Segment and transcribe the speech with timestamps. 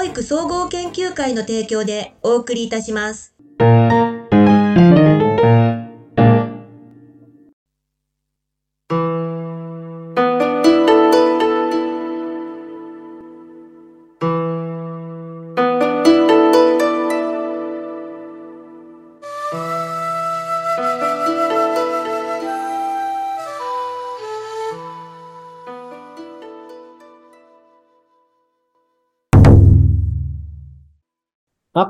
[0.00, 3.34] 保育総合研究会の提供でお送りいたします。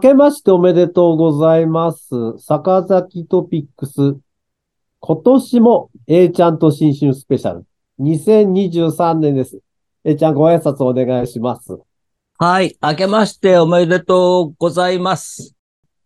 [0.00, 2.38] けましておめでとうございます。
[2.38, 4.16] 坂崎トピックス。
[4.98, 7.64] 今年も A ちゃんと新春スペシャル。
[8.00, 9.60] 2023年です。
[10.04, 11.78] A ちゃんご挨拶お願いします。
[12.38, 12.76] はい。
[12.82, 15.54] 明けましておめでとうございます。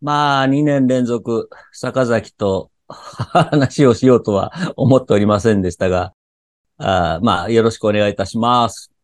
[0.01, 6.13] まあ、2年連続、坂崎と 話をしようとは思っておりませんでしたが、
[6.77, 8.94] あまあ、よろしくお願いいたします。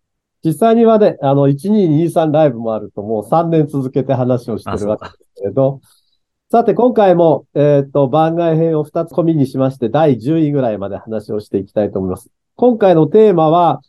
[0.43, 5.81] 実際にはね、あの、1223ライブもあるともう3年続けて話をしてるわけですけれど、
[6.51, 12.29] さて、今回も、えっ、ー、と、番外編を2つ込みにしまして、第10位ぐらいまで話をしていきたいと思います。
[12.55, 13.81] 今回のテーマは、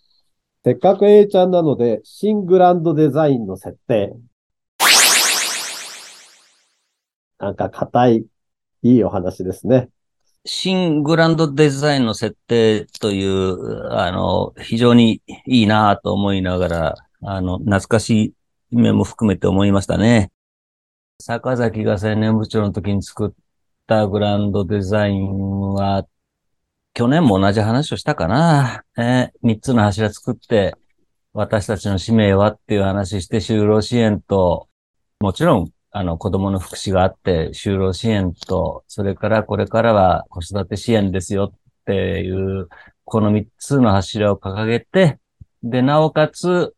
[0.65, 4.15] せっかく A ちゃんなので、新グランドデザインの設定。
[7.39, 8.27] なんか硬い、
[8.83, 9.89] いいお話ですね。
[10.45, 18.35] 新グランドデザインの設定という、あの、非常にいいなと思いながら、あの、懐かし
[18.71, 20.33] い面も含めて思いましたね。
[21.21, 23.31] 坂崎が青年部長の時に作っ
[23.87, 26.07] たグランドデザインは、
[26.95, 28.83] 去年も同じ話をしたかな。
[28.97, 30.75] ね、三つの柱作って、
[31.33, 34.69] 私たちの使命はっていう話して、就労支援と、
[35.21, 42.69] もちろんあの、子供の福祉があって、就労支援と、それからこれからは子育て支援ですよっていう、
[43.05, 45.19] この三つの柱を掲げて、
[45.63, 46.75] で、なおかつ、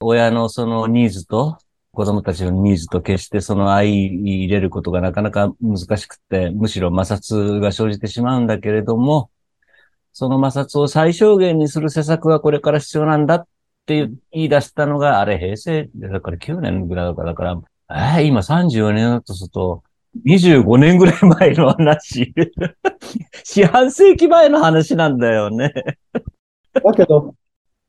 [0.00, 1.58] 親のそのニーズと、
[1.92, 9.30] 子供たちのニーズと決してその相入れることがなかなか難しくて、むしろ摩擦が生じてしまうんだけれども、
[10.12, 13.48] その摩擦を最小限にする施策はこれから必要なんだっ
[13.86, 19.82] て言い出したのが、あれ平成、だから9年ぐらいだから、だからえー、今34年だとすると、
[20.26, 22.32] 25年ぐらい前の話。
[23.44, 25.72] 四半世紀前の話なんだよね。
[26.72, 27.34] だけど、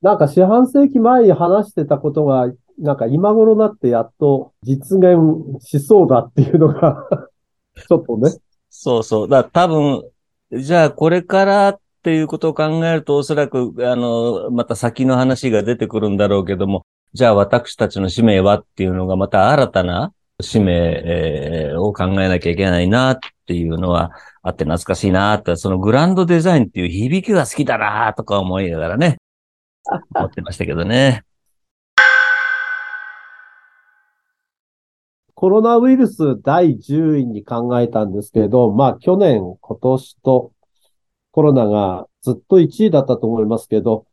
[0.02, 5.18] なんか四半世紀前に話してたことが、なんか今頃になってやっと実現
[5.60, 7.08] しそうだっていうのが
[7.88, 8.32] ちょっとね。
[8.70, 9.30] そうそう。
[9.30, 10.04] だ多分、
[10.52, 24.12] じゃあこれからっていうことを考えると、おそらく、あの、また先の話が出てくるんだろうけども、じゃあ私たちの使命はっていうのがまた新たな使命、えー、を考えなきゃいけないなっていうのは
[24.42, 29.18] あって懐かしいなって、そのグランドデザインっていう響きが好きだなとか思いながらね、
[30.16, 31.26] 思ってましたけどね。
[35.36, 40.54] コロナウイルス第10位に考えたんですけれど、まあ去年、今年と
[41.32, 44.06] コロナがずっと1位だったと思いますけど、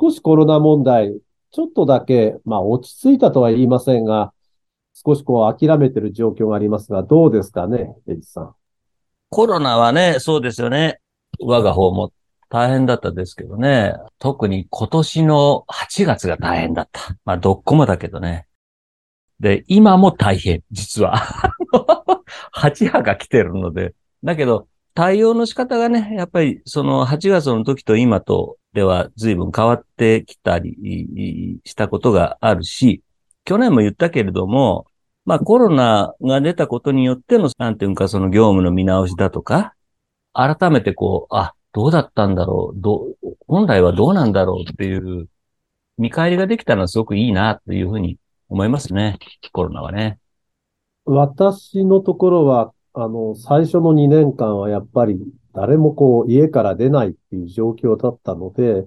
[0.00, 1.20] 少しコロナ問題
[1.52, 4.32] ちょっとだけ、まあ落ち着いたとは言いませんが、
[4.94, 8.54] 少しこう諦めてる状況がありますが、どうですかね、エジさん。
[9.30, 11.00] コロナはね、そうですよね。
[11.40, 12.12] 我が方も
[12.48, 13.94] 大変だったですけどね。
[14.18, 17.16] 特に今年の8月が大変だった。
[17.24, 18.46] まあ、どっこもだけどね。
[19.38, 21.16] で、今も大変、実は。
[22.52, 23.94] 8波が来てるので。
[24.24, 33.02] だけど、対応の仕方がね、やっぱりその8月の時と今とでは随分変わってきたりしたことがあるし、
[33.44, 34.86] 去年も言ったけれども、
[35.24, 39.74] まあコロナが出たことによっての、なんていうかその業務の見直しだとか、
[40.32, 43.06] 改めてこう、あ、どうだったんだろう、ど、
[43.46, 45.28] 本来はどうなんだろうっていう
[45.98, 48.18] 見返りができたのはすごくいいなというふうに
[48.48, 49.18] 思いますね。
[49.52, 50.18] コロナはね。
[51.04, 55.18] 私のところは、あの、最初の2年間はやっぱり
[55.52, 58.86] 誰もこう家から出ないっていう状況だったので、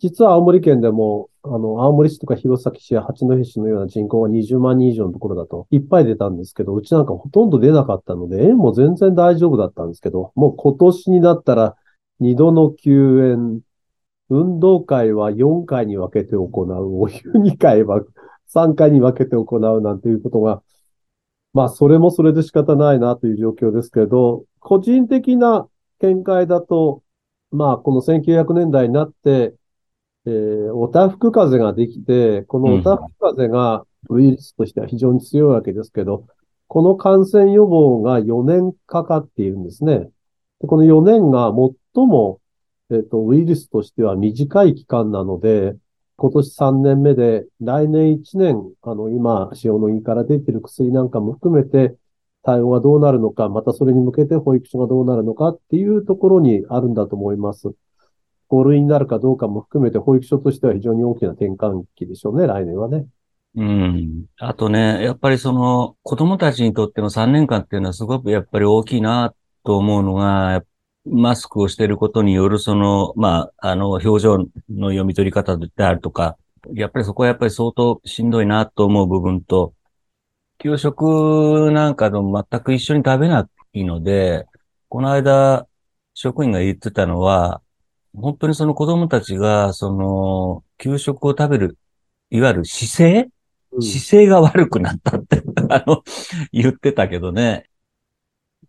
[0.00, 11.76] 実は青森県でも、あの、青森市とか弘前市や八戸市のような人口が20万人以上のところだといっぱい出たんですけど、うちなんかほとんど出なかったので、園も全然大丈夫だったんですけど、もう今年になったら
[12.18, 13.60] 2度の休園、
[14.28, 18.00] 運動会は4回に分けて行う、お湯2回は
[18.48, 20.62] 3回に分けて行うなんていうことが、
[21.52, 25.68] まあ、それもそれで仕方ないなという状況ですけど、個人的な
[26.00, 27.02] 見解だと、
[27.50, 29.54] まあ、この1900年代になって、
[30.24, 36.26] えー、おたふく風ができて、このおたふく風がウイルスとしては非常に強いわけですけど、
[36.68, 40.08] この感染予防が4年かかっているんですね。
[40.60, 41.52] でこの4年が
[41.94, 42.40] 最も、
[42.90, 45.76] えっ、ー、と、ウイルスとしては短い期間なので、
[46.16, 51.96] 今年3年目で、来年1年、あの、今、塩野義から出てる薬なんかも含めて、
[52.42, 57.72] 対応がどうなるのか、またそれに向けて保育所がどうなるのかっていうところにあるんだと思います。
[58.48, 63.06] 5類になるかどうかも含めて、保育所としては非常に大きな転換期でしょうね、来年はね。
[63.54, 64.24] うん。
[64.38, 70.62] あとね、やっぱりその子供たちにとっての3年間っていうのはすごくやっぱり大きいなと思うのが、
[71.04, 76.36] マスクをしていることによるその、まあ、あの、表情の読み取り方であるとか、
[76.74, 79.74] やっぱりそこはやっぱり相当しんどいなと思う部分と、
[80.58, 84.46] 給食なんかと全く一緒に食べないので、
[84.88, 85.66] この間、
[86.14, 87.62] 職員が言ってたのは、
[88.14, 91.78] 本当にその子供たちが、その、給食を食べる、
[92.30, 93.28] いわゆる姿勢、
[93.72, 96.04] うん、姿勢が悪くなったってあの、
[96.52, 97.70] 言ってたけどね。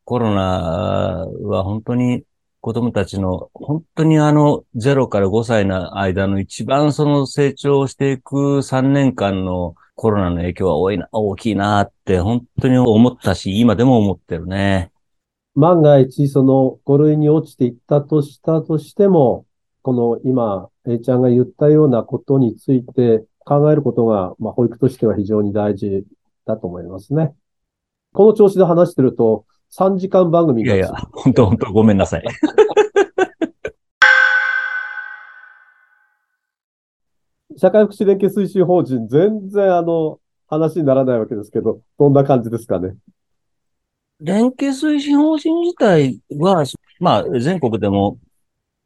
[0.05, 2.23] コロナは本当に
[2.63, 14.91] 子供たちの、本当にあの、0から5歳の間の一番その成長していく3年間のコロナの影響は多いな、大きいなって本当に思ったし、今でも思ってるね。
[15.55, 19.45] 万が一その5類に落ちていったとしたとしても、
[19.81, 26.05] この今、A ちゃんが言ったようなことについて考えることが、まあ、保育としては非常に大事
[26.45, 27.35] だと思いますね。
[28.13, 30.75] この調子で話してると、3時間番組が。
[30.75, 32.23] いやいや、本当本当ごめんなさい。
[37.57, 42.95] 社会福祉連携推進法人、全然あの、話にならないわけですけど、どんな感じですかね？
[44.19, 46.65] 連携推進法人自体は、
[46.99, 48.19] まあ、全国でも、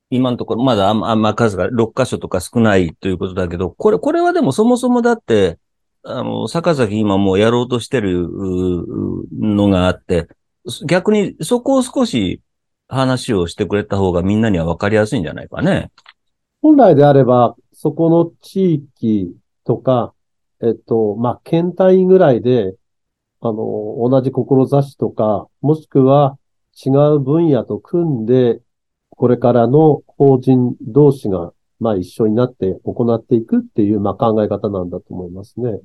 [0.10, 5.60] 今のところ、まだあんま、あんま数が6箇所とか少ないということだけど、これ、これはでもそもそもだって、
[6.04, 8.30] あの、坂崎今もうやろうとしてる
[9.38, 10.30] のがあって、
[10.86, 12.42] 逆にそこを少し
[12.88, 15.92] 話をしてくれた方がみんなには分かりやすいんじゃないかね。
[16.62, 20.14] 本来であれば、そこの地域とか、
[20.62, 22.74] えっと、まあ、県単位ぐらいで、
[23.42, 23.56] あの、
[24.10, 26.38] 同じ志とか、もしくは
[26.74, 28.60] 違う分野と組んで、
[29.12, 35.80] これからの法人同士が、まあ、一緒になって行っていくっていう、まあ、考え方なんだと思いますね。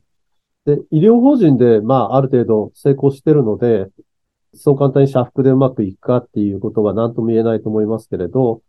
[0.65, 3.89] で、医療法人で、まあ、ある程度成功してるので、
[4.55, 8.63] そう簡単に社服でうまくいくかっていうことが何とも言えないと思いますけれど、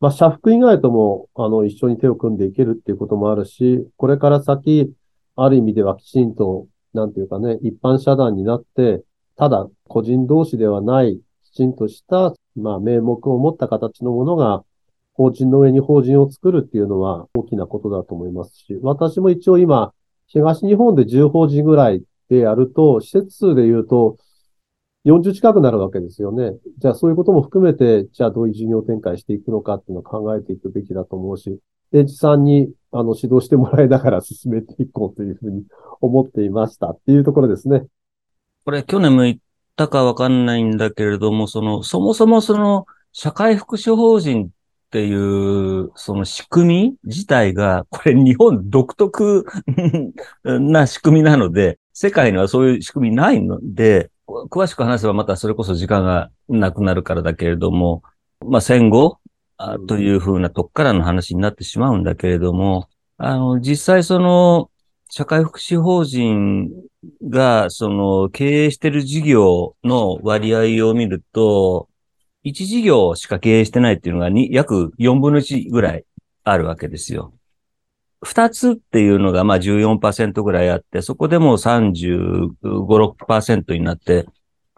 [0.00, 4.92] まあ、社服以外とも、あの、一緒に手を組んでいけるっていうこともあるし、これから先、
[5.36, 9.02] ある意味ではきちんと、なんていうかね、一般社団になって、
[9.36, 14.64] ただ個人同士ではない、きちんとした、まあ、名目を持った形のものが、
[15.14, 19.94] 法人の上に法人を作るっていうのは大きなことだと思いますし、私も一応今、
[20.26, 24.18] 東日本で10法人ぐらいでやると、施設数で言うと、
[25.04, 26.52] 40近くなるわけですよね。
[26.78, 31.58] じゃあそういうことも含めて、じゃあどういう事業展開していくのかっていうのを考えていくべきだと思うし、
[31.92, 35.64] エイジさんにあの指導してもらいながら進めていこうというふうに
[36.00, 37.84] 思っていましたっていうところですね。
[38.64, 39.36] これ去年も言っ
[39.76, 44.48] たかわかんないんだけれども、その、そもそもその社会福祉法人っ
[44.90, 49.44] ていう、その仕組み自体が、これ日本独特
[50.44, 58.02] な仕組みなので、世界にはそういう仕組みないので、詳しく話せばまたそれこそ時間がなくなるからだけれども、
[58.40, 59.18] まあ戦後
[59.86, 64.70] というふうなとこからの話になってしまうんだけれども、あの、実際その、
[65.10, 66.70] 社会福祉法人
[67.22, 71.88] が、その、経営している事業の割合を見ると、
[72.44, 76.04] 1事業しか経営してないっていうのがに約4分の1ぐらい
[76.42, 77.32] あるわけですよ。
[78.24, 84.26] 二つっていうのがまあ14%ぐらいあって、そこでもう35、6%になって、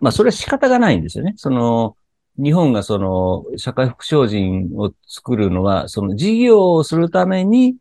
[0.00, 1.34] まあそれは仕方がないんですよね。
[1.36, 1.96] その、
[2.38, 7.76] 日本がその社会福祉法人を作るのは、その事業をするために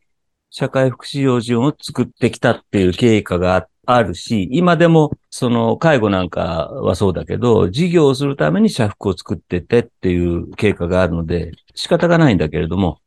[0.49, 12.99] 社会福祉法人を作ってきたっていう経過があるし、今でもその介護なんかはそうだけど、事業をするために社福を作っててっていう経過があるので、仕方がないんだけれども、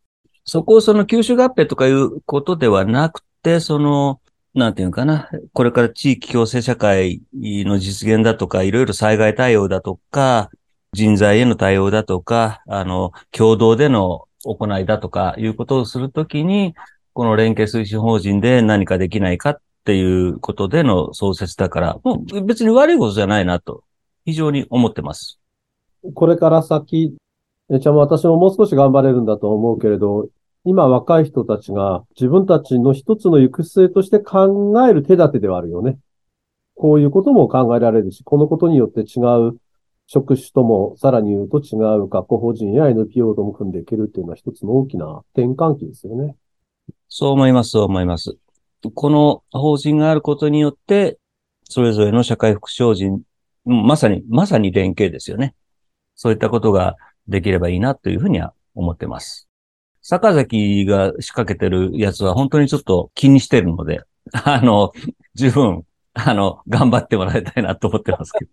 [0.48, 4.22] そこをその吸収合併とかいうことではなくて、その、
[4.54, 10.48] なんていうかな、これから地域共生社会の実現だとか、いろいろ災害対応だとか、
[10.94, 16.74] 人材への対応だとか、あの、共同での行いだとかいうことをするときに、
[17.12, 23.84] この連携推進法人で何かできないかっていうことでの創設だから、もう別に悪いことじゃないなと、
[24.24, 25.38] 非常に思ってます。
[26.14, 27.14] これから先、
[27.70, 30.28] えちゃんも私ももう少し頑張れるんだと思うけれど、
[30.68, 35.98] 今若い人たちが自分たちの一つの行く末として考える手立てではあるよね。
[36.74, 39.58] こういうことも考えられるし、このことによって違う
[40.06, 46.36] 職種とも、さらに言うと違う学校法人や NPO とも組んでいけるっていうのは一つの大きな転換期ですよね。
[47.08, 48.36] そう思います、そう思います。
[48.92, 51.18] この方針があることによって、
[51.64, 53.22] それぞれの社会福祉法人、
[53.64, 55.54] まさに、まさに連携ですよね。
[56.14, 56.96] そういったことが
[57.26, 59.47] できればいいなというふうには思ってます。
[60.08, 64.92] 坂崎が仕掛けてるやつは本当にちょっと気にしてるので、 あの、
[65.34, 65.84] 十分、
[66.14, 68.50] あの、頑張ってもらいたいなと思ってますけど。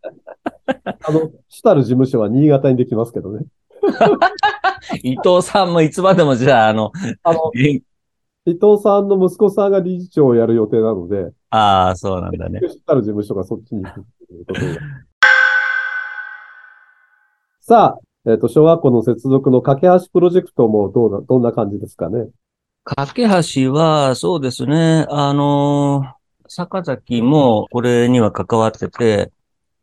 [0.83, 3.45] あの、主たる事務所は新潟にできますけどね。
[5.01, 6.91] 伊藤さんもいつまでもじゃあ、あの、
[7.23, 7.83] あの、え伊
[8.59, 12.59] 藤さんの息子さんが理事長をやる予定なので、ああ、そうなんだね。
[12.63, 14.77] 主たる事務所がそっちに行くということで。
[17.61, 22.27] さあ、えっ、と、小学校の接続の架け橋プロジェクトもどうな、どんな感じですかね？
[22.83, 29.31] 架け橋は、そうですね、あのー坂崎もこれには関わってて、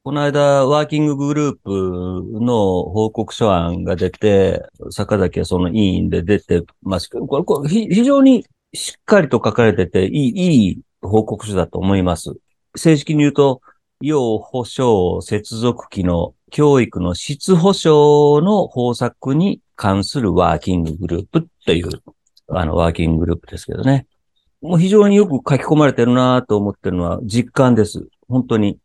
[0.05, 12.33] この間、ワーキンググループの報告書案が出て、坂崎はその委員で出てますけど、これ、これ非常にしっかりと書かれてて、いい、いい報告書だと思います。
[12.77, 13.61] 正式に言うと、
[14.01, 21.89] 要保障接続機の教育の質保障の方策に関するワーキンググループっていう、
[22.49, 24.07] あの、ワーキンググループですけどね。
[24.61, 28.07] もう非常によく書き込まれてるなと思ってるのは実感です。
[28.29, 28.79] 本当に。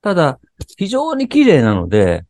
[0.00, 0.40] ただ、
[0.78, 2.24] 非常に綺麗なので、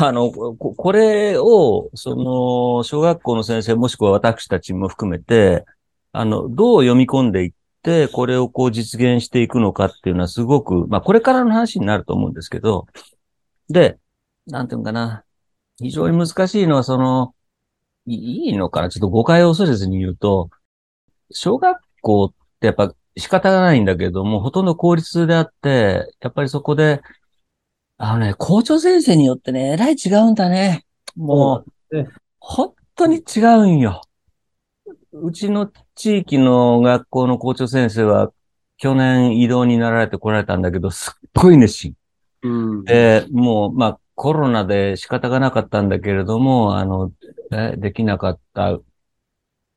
[0.00, 5.66] あの、ここれを、その、小学校の先生もしくは私たちも含めて、
[6.12, 12.86] あの、どう読み込んでいって、これをこう実現していくのかっていうのはすごく、まあこれからの話になると思うんですけど、
[13.68, 13.98] で、
[14.46, 15.24] なんていうのかな。
[15.78, 17.34] 非常に難しいのは、その、
[18.06, 20.50] いいいのかなちょっと誤解を恐れずに言うと、
[21.30, 27.00] 小学校ってやっぱ仕方がないんだけども、ほとんど公立であって、やっぱりそこで、
[27.98, 30.84] あのね、校長先生によってね、えらい違うんだね。
[31.14, 32.08] もそう
[32.38, 34.02] 本当に違うんよ。
[35.12, 38.32] うちの地域の学校の校長先生は、
[38.78, 41.94] 去年異動になられて来られたんだけど、すっごい熱心。
[42.42, 42.84] うん。
[42.84, 47.12] で、もう、まあ、コロナで仕方がなかったんだけれども、あの、
[47.52, 48.78] えできなかった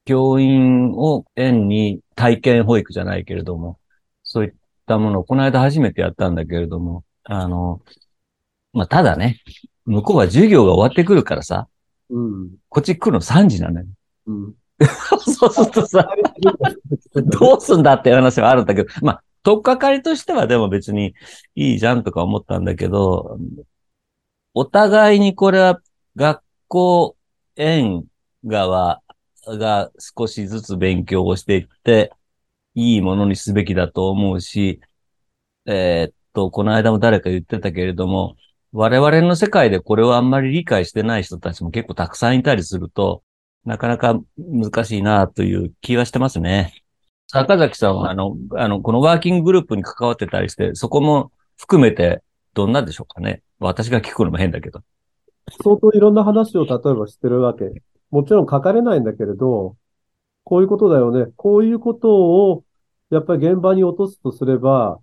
[0.06, 3.80] 教員を園に体験保育じゃないけれども、
[4.24, 4.54] そういっ
[4.86, 7.82] たものをこの間初めてやったんだけれども、あの、
[8.74, 9.42] まあ、ただね、
[9.86, 11.68] 向こうは授業が終わってくるからさ、
[12.10, 12.52] うん。
[12.70, 13.86] こっち来るの3時なのよ。
[14.28, 14.54] うん。
[15.20, 16.08] そうするとさ、
[17.16, 21.14] どうすんだっていう話はあるんだけど、まあ、とっかかりとしてはでも別に
[21.56, 23.38] いいじゃんとか思ったんだけど、
[24.58, 25.82] お互いにこれは
[26.16, 27.18] 学校、
[27.58, 28.06] 園
[28.46, 29.02] 側
[29.46, 32.14] が少しずつ勉強をしていって、
[32.74, 34.80] いいものにすべきだと思うし、
[35.66, 38.38] えーっと、この間も誰か言ってたけれども、
[38.72, 43.24] 我々の世界でこれをあんまり理解してない人たちも結構たくさんいたりすると、
[43.66, 46.82] なかなか難しいなという気はしてますね。
[47.28, 53.42] 坂崎さんは、あの、あの、このワーキンググループに関わってたりして、そこも含めてどんなでしょうかね？
[53.60, 54.82] 私が聞くのも変だけど。
[55.64, 57.72] 相当いろんな話を例えばしてるわけ。
[58.12, 59.76] もちろん書かれないんだけれど、
[60.44, 61.32] こういうことだよね。
[61.36, 62.64] こういうことを、
[63.10, 65.00] やっぱり現場に落とすとすれば、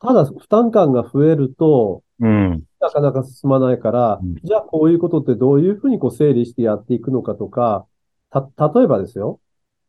[0.00, 2.64] ただ負担感が増えると、うん。
[2.80, 7.86] なかなか進まないからうん、じゃあこういうことってどういうふうにこう整理してやっていくのかとか、
[8.30, 9.40] た、例えばですよ。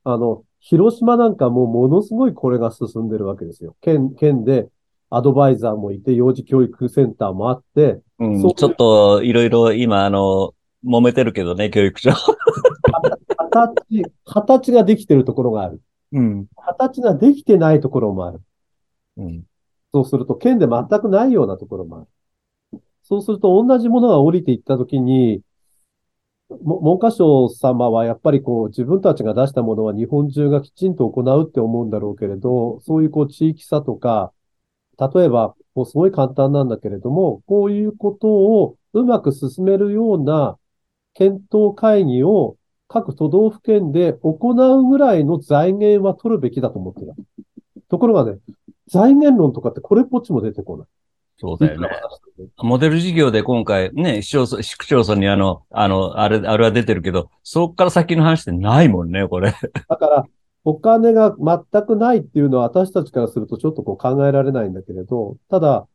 [0.04, 3.76] あの、広島なんかもものすごいこれが進んでるわけですよ。
[3.82, 4.70] 県、県で
[5.14, 10.54] アドバイザーもいて、幼児教育センターもあって、うんちょっといろいろ今、あの、
[10.86, 12.14] 揉めてるけどね、教育長。
[13.52, 15.82] 形、形ができてるところがある。
[16.14, 16.46] うん。
[16.56, 18.42] 形ができてないところもある。
[19.18, 19.44] うん。
[19.94, 22.02] そうすると、県で全くないようなところもあ
[22.74, 22.82] る。
[23.04, 25.42] そうすると、同じものが降りていったときに、
[26.64, 34.32] も文科省様はやっぱりこう、自分たちが出したものは日本中がきちんと行うって思うんだろうけれど、そういうこう、地域差とか、
[35.14, 40.58] 例えば、もうすごい簡単なんだけれども、こういうことをうまく進めるような
[41.16, 47.16] 検討会議を各都道府県で行うぐらいの財源は取るべきだと思ってた。
[47.90, 48.38] ところがね、
[48.88, 50.88] 財源論とかってこれっぽっちも出てこない。
[51.38, 51.90] そうだよね。
[52.58, 59.56] モデル事業で今回ね、市町村、市区町村にあの、あの、あれ、あれは出てるけど、そっから先の話ってないもんね、これ。
[59.90, 60.26] だから、
[60.64, 65.88] お金が全くないっていうのは私たちからするとちょっとこう考えられないんだけれど、ただ、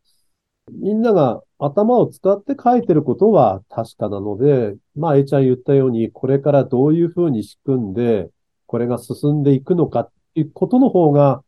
[0.72, 8.28] みんなが頭を使って書いてることは確かなので、まあ、A ちゃん言ったように、これからどういうふうに仕組んで、
[8.66, 11.44] これが進んでいくのかっていうことの方が、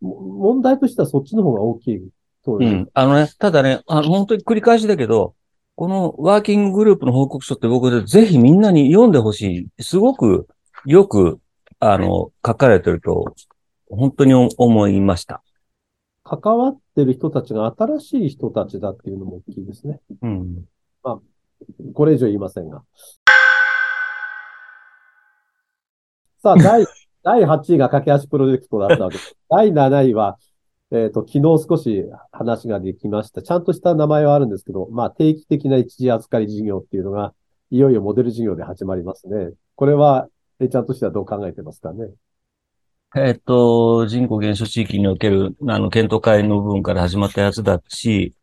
[0.00, 2.08] 問題としてはそっちの方が大きい。
[2.46, 2.88] うん。
[2.94, 5.34] あのね、ただね、あの、本当に繰り返しだけど、
[5.74, 9.82] このワーキンググループの報告書って僕でぜひみんなに読んでほしい。
[9.82, 10.46] すごく
[10.86, 11.38] よく
[11.78, 13.34] あの、書かれてると、
[13.88, 15.42] 本当に思いました。
[16.24, 20.00] 関わってる人たちが新しい人たちだっていうのも大きいですね。
[20.22, 20.64] うん。
[21.94, 22.82] これ以上言いませんが。
[26.42, 26.86] さあ、第、
[27.22, 29.36] 第8位が駆け足プロジェクトだったわけです。
[29.48, 30.38] 第7位は、
[30.90, 33.42] えっ、と、昨日少し話ができました。
[33.42, 37.34] ちゃんとした名前はあるんですけど、まあ、定期的な一時預かり事業っていうのが、
[37.70, 39.50] いよいよモデル事業で始まりますね。
[39.74, 40.28] これは、
[40.60, 42.08] えちゃんとしてはどう考えてますかね？
[43.16, 48.34] えっ、と、人口減少地域における、あの、検討会の部分から始まったやつだし、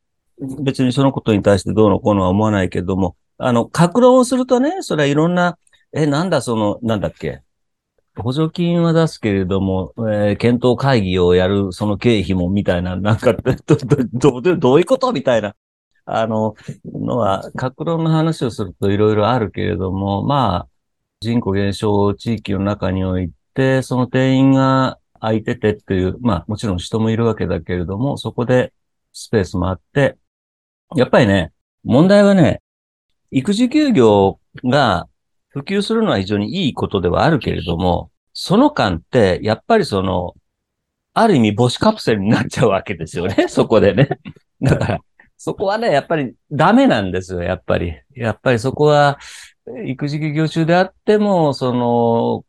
[0.61, 5.57] 別にそのことに対してどうのこうのは思わないけども、あの、格論をするとね、それはいろんな、
[5.91, 7.41] え、なんだその、なんだっけ？
[8.15, 13.75] 補助金は出すけれども、えー検討会議をやる、その経費もみたいな、なんか、ど、
[14.13, 15.55] ど、ど、どういうことみたいな、
[16.05, 16.55] あの、
[16.85, 20.67] のは、格論の話をするといろいろあるけれども、まあ、
[21.23, 28.73] 人口減少地域の中において、その定員が空いててっていう、まあ、もちろん人もいるわけだけれども、そこで
[29.13, 30.17] スペースもあって、
[30.95, 31.53] やっぱりね、
[31.83, 32.61] 問題はね、
[33.31, 35.07] 育児休業が
[35.49, 40.33] 普及するのは非常にいいことではあるけれども、その間って、やっぱりその、
[41.13, 44.09] ある意味母子カプセルになっちゃうわけですよね、 そこでね。
[44.61, 44.99] だから、
[45.37, 47.93] そこはね、やっぱりダメなんですよ、やっぱり。
[48.15, 49.19] やっぱりそこは、
[49.85, 52.45] 育児休業中であっても、その、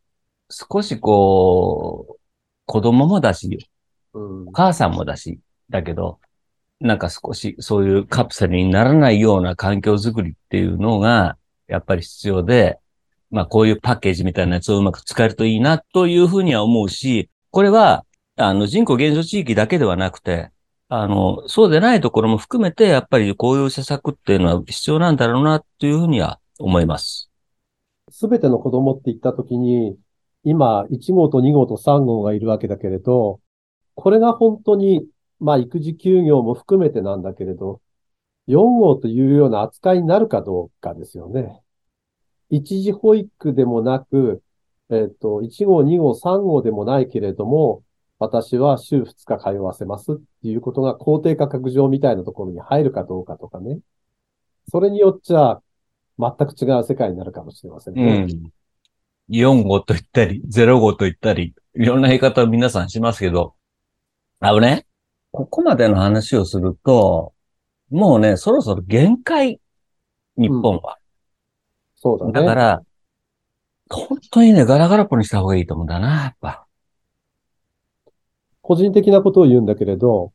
[0.50, 2.20] 少しこう、
[2.66, 3.68] 子供もだし、
[4.14, 4.52] うんお。
[4.52, 5.40] 母さんもだし、
[5.70, 6.18] だけど、
[6.80, 11.36] なんか少しそういうカプセルにならないような環境づくりっていうのが、
[11.68, 12.78] やっぱり必要で、
[13.30, 18.04] まあこういうパッケージみたいなやつをうまく使えるといいなというふうには思うし、これは、
[18.36, 20.50] あの人口減少地域だけではなくて、
[20.88, 27.30] あの、そうでないところも含めて、やっぱりこういう施策っていうのは必要なんだろうなというふうには思います。
[28.10, 29.96] すべての子供って言ったときに、
[30.44, 33.40] 今、1号と2号と3号がいるわけだけれど、
[33.94, 35.06] これが本当に、
[35.40, 37.80] まあ、育児休業も含めてなんだけれど、
[38.46, 41.60] 4号というような扱いになるかどうかですよね。
[42.50, 44.42] 一時保育でもなく、
[44.90, 47.82] えっと、1号、2号、3号でもないけれども、
[48.18, 53.80] 私は週2日通わせますっていうことが肯定価格上みたいなところに入るかどうかとかね。
[54.70, 55.60] それによっちゃ、
[56.18, 58.22] 全く違う世界になるかもしれませんうね。
[58.22, 58.52] ん。
[59.30, 63.54] 4号と言ったり、0号と言ったり、いろんな言い方を皆さんしますけど、
[64.40, 64.86] あのね、
[65.32, 67.32] ここまでの話をすると、
[67.90, 69.60] もうね、そろそろ限界、
[70.36, 70.98] 日本は。
[71.96, 72.32] そうだね。
[72.32, 72.82] だから、
[73.88, 76.66] 本当にね、ガラガラポにした方がいいと思うんだな、やっぱ。
[78.62, 80.32] 個人的なことを言うんだけれど、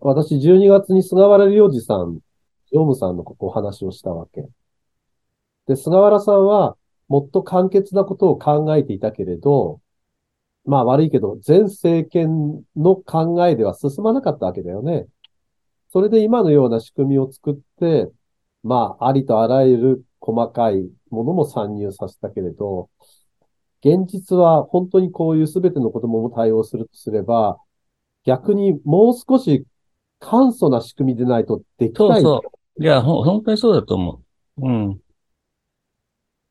[0.00, 2.18] 私12月に菅原良二さん、
[2.72, 4.48] 常務さんのお話をしたわけ。
[5.66, 6.76] で、菅原さんは
[7.08, 9.80] もっと簡潔なことを考えていたけれど、
[10.64, 15.06] まあ悪いけど、前政権の考えでは進まなかったわけだよね。
[15.90, 18.10] それで今のような仕組みを作って、
[18.62, 22.88] まあありとあらゆる細かいものも参入させたけれど、
[23.84, 27.58] 現実は本当にこういうすべての子供も対応するとすれば、
[28.24, 29.66] 逆にもう少し
[30.20, 32.22] 簡素な仕組みでないとできない。
[32.22, 32.82] そうそう。
[32.82, 34.22] いや、ほ、本当にそうだと思
[34.58, 34.66] う。
[34.68, 35.01] うん。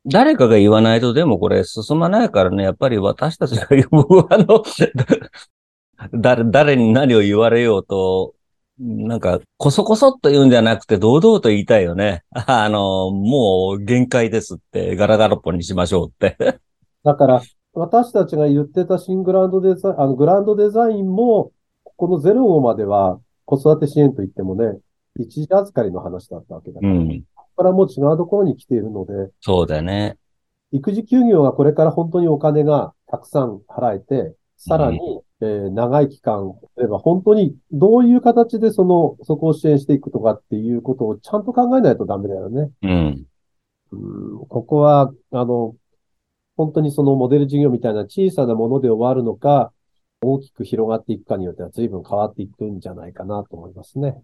[0.06, 3.88] 誰かが言わないとでもこれ進まないからね、やっぱり私たちが言う、
[4.30, 4.64] あの、
[6.14, 8.34] 誰、誰に何を言われようと、
[8.80, 12.24] なんか、こそこそっと言うんじゃなくて、堂々と言いたいよね。
[12.32, 16.36] あの、もう限界ですって、ガラガラポンにしましょうって。
[17.04, 17.42] だから、
[17.74, 21.52] 私たちが言ってた新グランドデザイン、あの、グランドデザインも、
[21.96, 24.80] この0号までは子育て支援と言ってもね、
[25.20, 27.24] 一時預かりの話だったわけだから、こうん。
[27.62, 30.18] こからもう違うところに来ているので、そうだよね。
[30.72, 35.00] 育児休業がこれから本当にお金がたくさん払えて、さらに、
[35.42, 42.70] えー長い期間、例えば本当にどういう形でその、そこを支援していくとかっていうことをちゃんと考えないとダメだよね。
[42.84, 43.26] うん。
[43.92, 45.76] うんここは、あの、
[46.56, 49.74] 本当にそのモデル事業みたいな小さなもので終わるのか、
[50.22, 54.22] 大きく広がっていくかによっては随分変わっていくんじゃないかなと思いますね。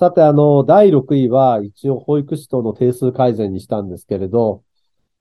[0.00, 4.64] さて、あの、第6位は一応保育士等の定数改善にしたんですけれど、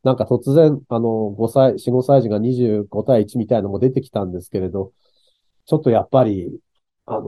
[0.04, 4.94] なんか突然、あの、5歳、4、5歳児が25対1みたいなのも出てきたんですけれど、
[5.66, 6.62] ちょっとやっぱり、
[7.06, 7.22] あの、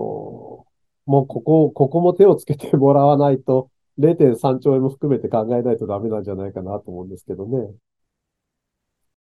[1.06, 7.70] もうここ、ここも手をつけてもらわないと、0.3兆円も含めて考えないとダメなんじゃないかなと思うんですけどね。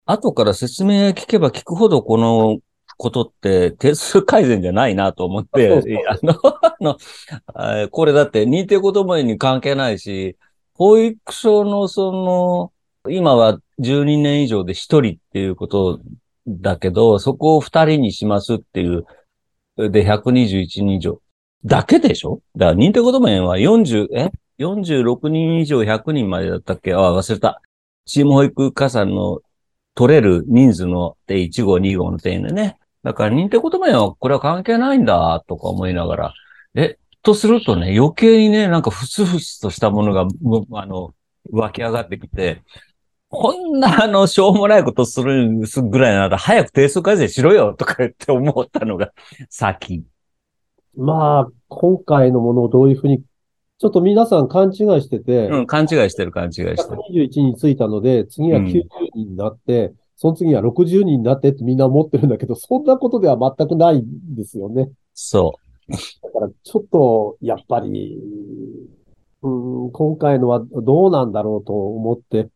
[0.05, 2.59] 後から説明聞けば聞くほどこの
[2.99, 5.73] ことって定数改善じゃないなと思って、
[6.09, 6.35] あの、
[7.55, 10.37] あの、これだって認定こども園に関係ないし、
[10.75, 12.73] 保育所のその、
[13.11, 16.01] 今は12年以上で1人っていうこと
[16.47, 19.07] だけど、そこを2人にしますっていう、
[19.77, 21.21] で、121人以上。
[21.65, 22.41] だけでしょ？
[22.57, 24.31] だから認定こども園は40、え
[24.61, 26.95] ?46 人以上100人までだったっけ？
[26.95, 27.63] あ、忘れた。
[28.07, 29.41] チーム保育加算の
[29.95, 32.79] 取れる人数ので1号、2号の点でね。
[33.03, 36.35] だから認定こども園はこれは関係ないんだ、とか思いながら。
[36.75, 40.27] え、とするとね、余計にね、なんかふつふつとしたものが、
[40.73, 41.15] あの、
[41.51, 42.63] 湧き上がってきて、
[43.31, 49.13] こんな、あの、しょうもないことするぐらいなら、早く定数改正しろよとか言って思ったのが
[49.51, 50.05] 先。
[50.97, 53.23] まあ、今回のものをどういうふうに、
[53.79, 56.77] ちょっと皆さん勘違いしてて、うん、勘違いしてる、勘違いしてる。
[57.13, 64.91] 121についたので、次は90人になって、その次は60人になってってみんな思ってるんだけど、そんなことでは全くないんですよね。
[65.15, 65.55] そ
[65.89, 65.97] だ
[66.31, 68.19] から、ちょっと、やっぱり、
[69.43, 69.49] う
[69.89, 72.51] ん、今回のはどうなんだろうと思って、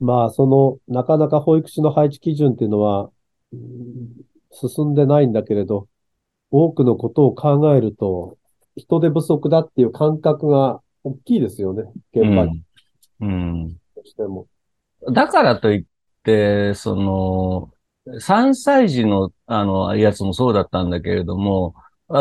[0.00, 3.10] まあ、その、なかなか保育士の配置基準っていうのは、
[3.52, 4.08] うん
[4.50, 5.88] 進んでないんだけれど、
[6.50, 8.38] 多くのことを考えると、
[8.76, 11.82] 人手不足だっていう感覚が大きいですよね。
[11.82, 12.20] う。
[12.20, 12.62] 現場に
[13.20, 13.28] うん。
[13.28, 13.32] う
[13.66, 13.76] ん。
[14.04, 14.46] しても。
[15.12, 15.87] だからといって、
[16.74, 21.74] その、3歳児の、あの、やつもそうだったんだけれども、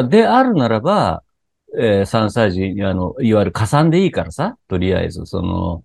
[0.09, 1.23] であるならば、
[1.79, 5.83] えー3歳児、あの、いわゆる加算でいいからさ、とりあえず、その、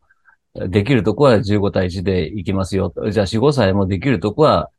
[0.68, 2.92] できるとこは15対1でいきますよ。
[3.10, 4.70] じゃあ4、5歳もできるとこは、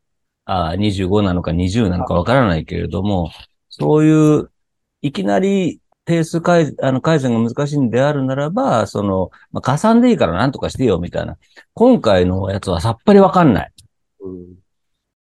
[0.45, 3.31] あ25なのか20なのかわからないけれども、
[3.69, 4.51] そういう、
[5.01, 11.37] いきなり定数改あの改善が難しいんであるならば、その、まあ、加算でいいからなんとかしてよ、みたいな。
[11.73, 13.71] 今回のやつはさっぱりわかんない。
[14.21, 14.63] うん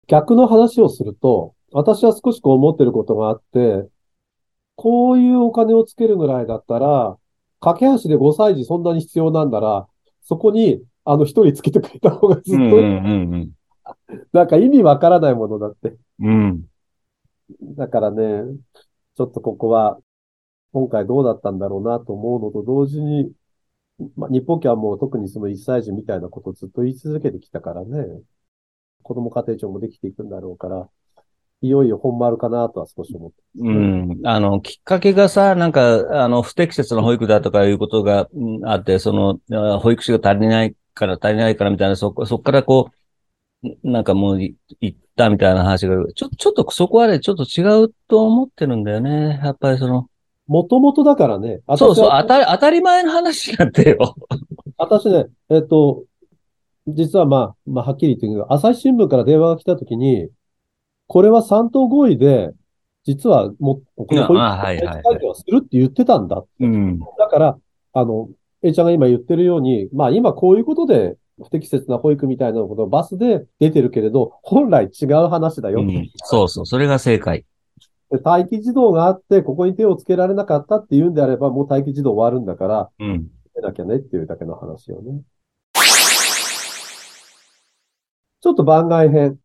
[0.08, 3.88] 逆の話をすると、私は少しこう思ってることがあって、
[4.76, 7.18] こういうお金をつけるぐらいだったら、
[7.60, 9.88] 架け橋で5歳児そんなに必要なんだら、
[10.22, 13.52] そこに、あの、一人つけてくれた方がずっと、うんうん
[14.32, 15.98] なんか意味わからないものだって。
[16.20, 16.66] うん。
[17.60, 17.76] うん。
[17.76, 18.44] だからね、
[19.18, 19.98] ちょっとここは、
[20.74, 23.32] 今回どうだったんだろうなと思うのと同時に、
[24.18, 28.22] まあ、日本家はもう特にその1歳児みたいなことをずっと言い続けてきたからね、
[29.04, 30.90] 子供家庭庁もできていくんだろうから、
[31.62, 33.36] いよいよ本丸かなとは少し思って。
[33.60, 34.20] うん。
[34.26, 38.28] あの、きっかけがさ、なんか、あの、不適切な保育だとかいうことが
[38.66, 39.40] あって、その、
[39.80, 42.90] 保育士が足りないから足りないからみたいな、そこ、そこからこ
[43.64, 44.56] う、なんかもう行
[44.88, 46.14] ったみたいな話がある。
[46.14, 49.40] ちょ、ちょっとそこはね、ちょっと違うと思ってるんだよね。
[49.42, 50.10] やっぱりその、
[50.48, 54.16] もともとだからね、そうそう、当たり、当たり前の話なんだよ。
[54.78, 56.04] 私ね、えっと、
[56.88, 60.28] 実はまあ、まあ、はっきり言ってるけど、朝日新聞から電話が来たときに、
[61.08, 62.52] これは三党合意で、
[63.06, 66.44] 実はもう、この保育あはいはいはい会議はするって言ってたんだ。
[66.60, 67.00] うん。
[67.00, 67.58] だから、
[67.94, 68.30] あの、
[68.62, 75.82] A ちゃんが今言ってるように、まあ今こういうことで、不適切な保育みたいなことをバスで出てるけれど、本来違う話だよ。
[75.82, 77.46] うんそうそう、それが正解。
[78.12, 83.28] で待機児童があって、ここに手をつけられなかったっていうんであれば、もう待機児童終わるんだから、うん。
[83.56, 85.22] 出なきゃねっていうだけの話よね。
[88.42, 89.38] ちょっと番外編。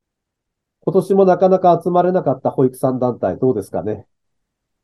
[0.81, 4.07] 今年もなかなか集まれなかった保育産団体どうですかね？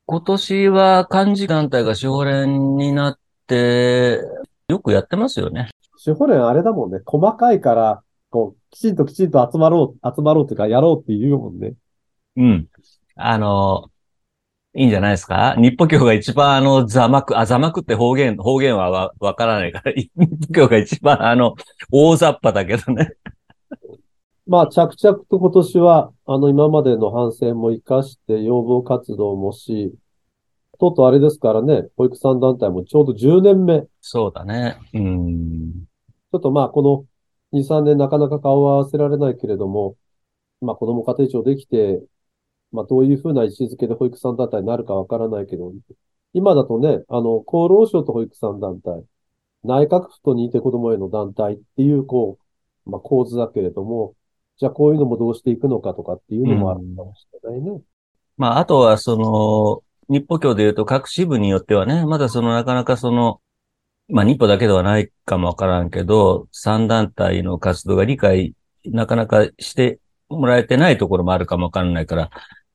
[0.07, 4.21] 今年は幹事団体が奨連になって、
[4.69, 5.71] よくやってますよね。
[5.97, 7.01] 司法連あれだもんね。
[7.05, 11.75] 細かいから、こう、きちんときちんと集まろう、集まろうというか、やろうって言うもんね。
[12.37, 12.69] うん。
[13.17, 13.91] あの、
[14.75, 15.55] いいんじゃないですか？
[15.57, 21.55] 日歩教が一番あの、ざまく、あ、ざまくって方言、方言はわ、わからないから、日歩教が一番あの、
[21.93, 23.13] 大雑把だけどね。
[24.47, 29.95] まあ、着々と今年は、あの、今までの反省も活かして、要望活動もし、
[30.79, 33.83] とうとうあれですからね、保育産団体もちょうど10年目。
[33.83, 34.77] ちそうだね。
[34.93, 35.85] うん。
[36.33, 37.07] ょっとまあ、この
[37.59, 39.97] 2、3年なかなか顔は合わせられないけれども、
[40.61, 42.03] まあ、子ども家庭庁できて、
[42.75, 45.73] まあ、どういうふうな位置づけで保育産団体になるかわからないけど、
[46.33, 49.05] 今だとね、あの、厚労省と保育産団体、
[49.63, 52.39] 内閣府と認定こどもへの団体っていう、こ
[52.87, 54.15] う、まあ、構図だけれども、
[54.59, 57.81] じゃあこういうのもどうしていくのかとかっていうのもあるかもしれないね。
[58.37, 59.83] まあ、あとはその、
[60.13, 63.41] 日歩教で言うと各支部によってはね、まだそのなかなかその、
[64.09, 72.31] まあ日歩だけではないかもわからんけど、三団体の活動が理解なかなかしてもらえてないところもあるかもわからないから、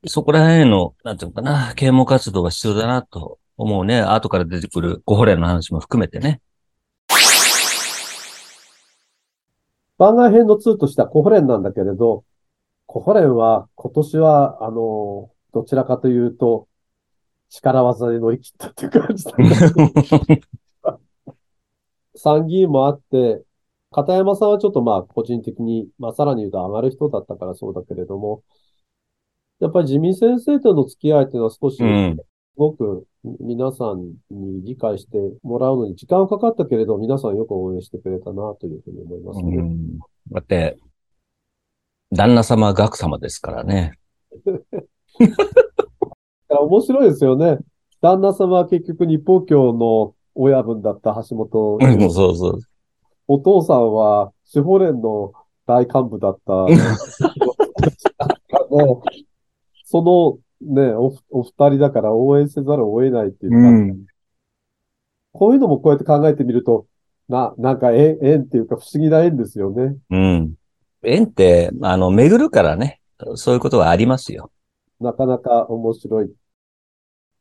[0.05, 3.99] そこら辺の、なんていうのかな、啓蒙活動が必要だなと思うね。
[3.99, 6.41] 後から出てくるご法令の話も含めてね。
[9.97, 12.23] 番外編の2としてはコホレンなんだけれど、
[12.85, 16.69] コホレンは今年は、あの、どちらかというと、
[17.49, 20.41] 力技で乗り切ったっていう感じだね。
[22.15, 23.43] 参議院もあって、
[23.91, 28.43] 片山さんはちょっとまあ個人的に、まあさらに言うと上がる人だったからそうだけれども、
[29.59, 32.17] やっぱり自民先生との付き合いっていうのは少し、すうん。
[32.55, 33.05] ごく
[33.39, 39.57] 皆さんに理解してもらうのに時間かかったけれど、皆さんよく応援してくれたなというふうに思いますね。
[39.57, 39.97] うん。
[40.31, 40.77] だって、
[42.11, 43.93] 旦那様は学様ですからね。
[46.49, 47.59] 面白いですよね。
[48.01, 52.59] 旦那様は結局日報協の親分だった橋本うんそうそう。
[53.27, 55.33] お父さんは司法連の
[55.65, 56.65] 大幹部だった。
[59.89, 64.05] ねそのね、お、お二人だから応援せざるを得ないっていうか、うん。
[65.31, 66.85] こういうのもこうやって考えてみると、
[67.29, 69.95] な、なんか縁、縁っていうか不思議な縁ですよね。
[70.09, 70.53] うん。
[71.03, 72.99] 縁って、あの、巡るからね。
[73.35, 74.51] そういうことはありますよ。
[74.99, 76.33] なかなか面白い。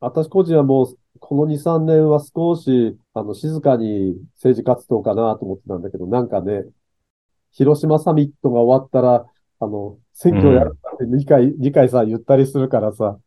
[0.00, 6.64] 私個人はもう、この2、3年は少し、あの、静かに政治活動かなと思ってたんだけど、なんかね、
[7.50, 9.26] 広島サミットが終わったら、
[9.60, 13.18] あの、選挙やるって二階、二階さん言ったりするからさ、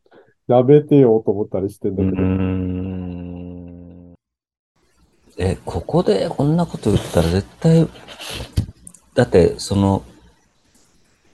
[0.48, 2.22] やめてよと思ったりしてんだうけど。
[2.22, 4.14] ん。
[5.38, 7.88] え、ここでこんなこと言ったら絶対、
[9.14, 10.02] だって、その、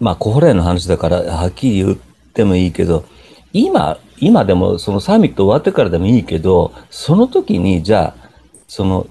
[0.01, 1.99] まあ、コホレの話だから、はっきり言っ
[2.33, 3.05] てもいいけど、
[3.53, 8.29] 今、今でもそのサミット終わってからでもいいけど、その時に、じゃあ、
[8.67, 9.07] その、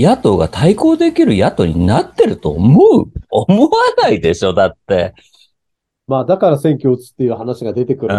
[0.00, 3.10] 野党が対抗できる野党になってると思う？
[3.30, 3.70] 思わ
[4.02, 5.14] ないでしょだって。
[6.06, 8.14] まあ、だから選挙打つっていう話が出てくうる。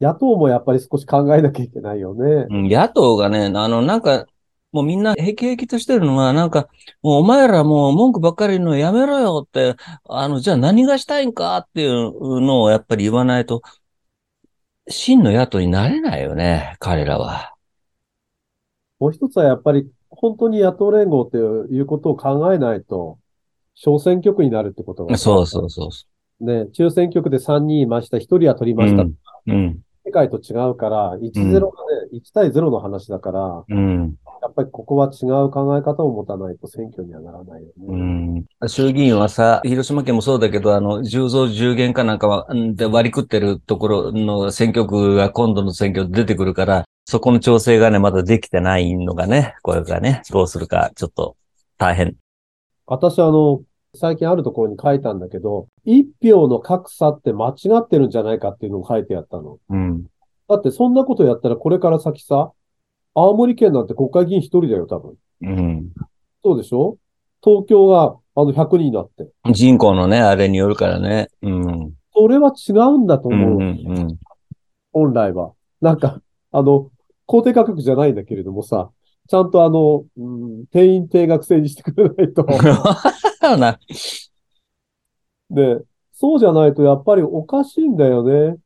[0.00, 2.46] 野党もやっぱり少し考えなきゃいけないよね。
[2.50, 2.68] ん。
[2.68, 4.26] 野党がね、あの、なんか、
[4.72, 6.68] もうみんなへきへきとしてるのは、なんか、
[7.02, 9.76] もうお前らもう文句ばっかり言うのやめろよって、
[10.08, 13.62] あの、じゃあ何がしたいんかっていうのをやっぱり言わないと、
[14.88, 17.51] 真の野党になれないよね、彼らは。
[19.02, 23.18] もう一つはやっぱり、本当に野党連合っていうことを考えないと、
[23.74, 25.18] 小選挙区になるってことが。
[25.18, 26.06] そうそうそうそ
[26.38, 28.78] ね、中選挙区で3人いました、1人は取りう。
[28.78, 29.02] ました。
[29.02, 29.16] うん。
[29.46, 29.78] うん。
[30.04, 31.66] 世界と違うから、1-0が
[32.12, 34.14] ね、1対0の話だから、うん。
[34.40, 38.44] やっぱりここは違う考え方を持たないと選挙にはならないようね。
[38.62, 38.68] ん。
[38.68, 51.36] 衆議院はさ、広島県もそうだけど、あの、10増10減かなんかは、んで割り食ってるところの選挙区が今度の選挙で出てくるから、そこの調整がね、まだできてないのがね、これがね、どうするか、ちょっと
[51.78, 52.14] 大変。
[52.86, 53.62] 私あの、
[53.94, 59.58] 最近あるところに書いたんだけど、一票の格差って間違ってるんじゃないかっていうのを書いてあったの。
[59.68, 60.04] うん。
[60.48, 62.52] だってそんなことやったらこれから先さ、
[63.14, 65.14] 青森県なんて国会議員一人だよ、多分。
[65.42, 65.92] うん。
[66.42, 66.96] そうでしょ？
[67.44, 69.28] 東京があの100人になって。
[69.52, 71.28] 人口のね、あれによるからね。
[71.42, 71.92] うん。
[72.14, 73.58] それは違うんだとうん、思う。
[73.58, 74.18] うん、うん。
[74.92, 75.52] 本来は。
[75.80, 76.90] なんか、あの、
[77.26, 78.90] 公定価格じゃないんだけれどもさ、
[79.28, 82.44] ちゃんとあの、うん、定員定額制にしてくれないと。
[83.58, 83.78] な
[85.50, 85.80] で、
[86.12, 88.56] そうじゃないとやっぱりおかしいんだよね。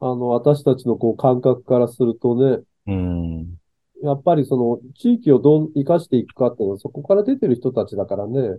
[0.00, 3.54] あの、私たちのこう感覚からするとね、うん。
[4.02, 8.58] やっぱりその地域をどう生かしていくかっていうのはそこから出てる人たちだからね。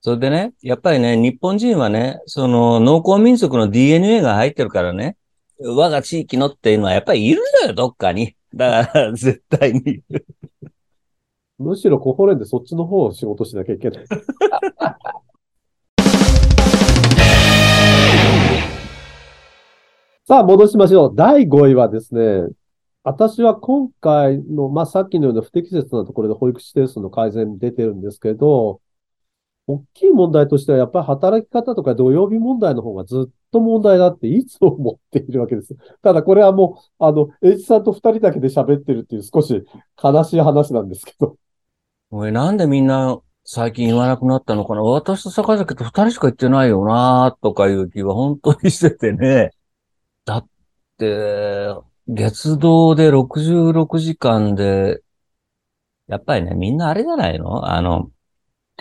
[0.00, 5.16] それでね、やっぱりね、日本人はね、その農耕民族の DNA が入ってるからね、
[5.64, 8.34] 我が地域のっていうのはやっぱりいるのよ、どっかに。
[8.54, 10.02] だから、絶対に。
[11.58, 14.06] むしろコホレンでそっちの方を仕事しなきゃいけない。
[20.24, 21.12] さあ、戻しましょう。
[21.14, 22.48] 第5位はですね、
[23.04, 28.80] 私は今回の、まあ、さっきのような不適切なところで保育士定数の改善出てるんですけど、
[29.66, 35.76] 大きい問題としてはやっぱり働き方とか土曜日問題の方がずっと問題だっていつも思っているわけです。
[36.02, 39.64] ただこれはもう、あの、エイジさんと二人だけで喋ってるっていう少し
[40.02, 41.36] 悲しい話なんですけど。
[42.10, 49.50] おい、なんでみんな最近言わなくなったのかな私と坂崎と二人しか言ってないよなとかいう気は本当にしててね。
[50.24, 50.46] だっ
[50.98, 51.74] て、
[52.08, 55.02] 月堂で66時間で、
[56.08, 57.70] やっぱりね、みんなあれじゃないの？
[57.72, 58.10] あの、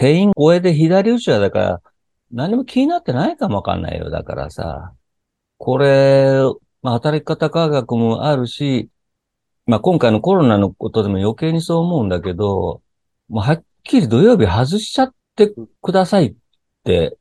[0.02, 1.82] 定員超えで左打ちはだから、
[2.32, 4.10] 何も気になってないかもわかんないよ。
[4.10, 4.94] だからさ、
[5.60, 6.42] これ、
[6.82, 8.90] まあ、働き方科学もあるし、
[9.68, 12.82] まあ、今回のコロナのことでも余計にそう思うんだけど、
[13.30, 16.34] もうはっきり土曜日外しちゃってくださいっ
[16.84, 17.16] て、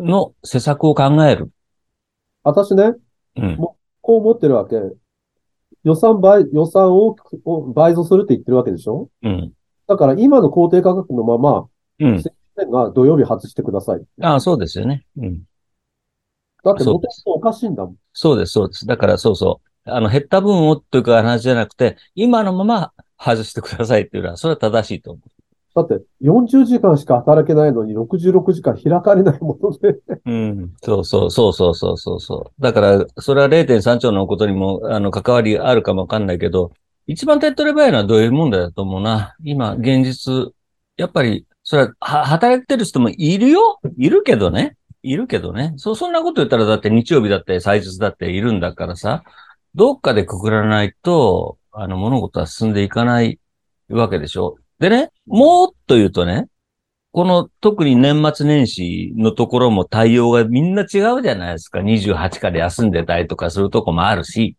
[0.00, 1.52] の施策を考える。
[2.42, 2.94] 私ね、
[3.36, 3.56] うん。
[3.56, 3.76] こ
[4.16, 4.74] う思ってるわけ。
[5.84, 9.10] 予算倍、予算をを倍増するって言ってるわけでしょ？
[9.22, 9.52] うん。
[9.86, 11.68] だから今の公定価格のまま、
[12.00, 12.22] うん。
[12.70, 14.02] が土曜日外してください。
[14.22, 15.04] ああ、そうですよね。
[15.18, 15.42] うん。
[16.64, 17.96] だって元々おかしいんだもん。
[18.12, 18.86] そうです、そうです。
[18.86, 19.90] だからそうそう。
[19.90, 25.20] あの、減った分をっていうか話じゃなくて、今のまま外してくださいっていうのは、それは正しいと思
[25.76, 29.98] だって40時間しか働けないのに66時間開かれないもので。
[30.24, 30.74] うん。
[30.82, 32.62] そうそう、そうそうそうそうそう。
[32.62, 36.72] だから、それは0.3兆のことにも、あの、関わりあるかもわかんないけど、
[37.06, 39.36] 一番手っ取り早いのはどういう問題だと思うな。
[39.44, 40.50] 今、現実、
[40.96, 43.80] やっぱり、それは、は、働いてる人もいるよ？
[43.98, 44.76] いるけどね。
[45.02, 45.74] いるけどね。
[45.78, 49.24] そう、そんなこと言ったら、だって日曜日だって祭日だっているんだからさ、
[49.74, 53.40] どっかでくくらないと、あの、物事は進んでいかない
[53.88, 54.58] わけでしょ。
[54.78, 56.46] でね、もっと言うとね、
[57.10, 60.88] この特に年末年始のところも対応がみんな違う
[61.20, 61.80] じゃないですか。
[61.80, 64.56] 28から休んでたりとかするとこもあるし、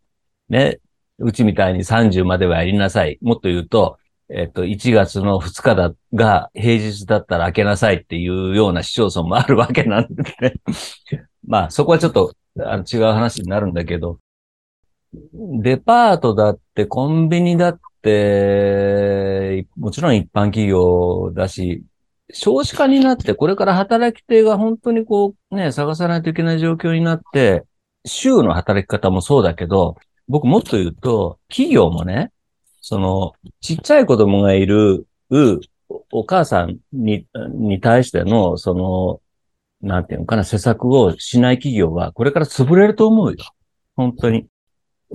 [0.50, 0.78] ね。
[1.18, 3.18] うちみたいに30まではやりなさい。
[3.22, 3.96] もっと言うと、
[4.30, 10.54] えっと、1月の2日だ、が平日だったら開けなさいっていうような市町村もあるわけなんでね。
[11.46, 14.18] まあ、そこはちょっとあの違う話になるんだけど、
[15.62, 21.84] デパートだって、コンビニだって、もちろん一般企業だし、
[22.32, 27.64] 少子化になって、これから働き手が本当にこう、ね、探さないといけない状況になって、
[28.04, 29.96] 週の働き方もそうだけど、
[30.28, 32.30] 僕もっと言うと、企業もね、
[32.88, 35.60] その、ちっちゃい子供がいる、う
[36.10, 39.20] お母さんに、に対しての、その、
[39.86, 43.36] なんていうのかな、施策をしない企業は、これから潰れると思うよ。
[43.94, 44.46] 本当に。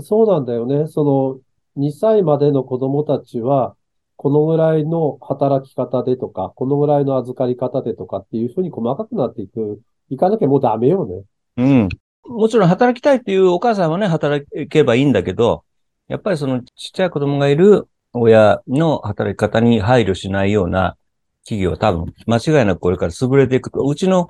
[0.01, 0.85] そうなんだよね。
[0.85, 1.41] そ
[1.75, 3.75] の、2歳までの子供たちは、
[4.17, 9.81] このぐらいの働き方でとか、このぐらいの預かり方でとかっていうふうに細かくなっていく、
[10.11, 11.23] いかなきゃもうダメよね。
[11.57, 11.89] うん。
[12.25, 15.63] もちろん働きたいっていうお母さんはね、働けばいいんだけど、
[16.07, 20.97] やっぱりそのちっちゃい子供がいる親の働き方に配慮しないような
[21.43, 23.81] 企業は多分間違いなくこれから潰れていくと。
[23.81, 24.27] うちの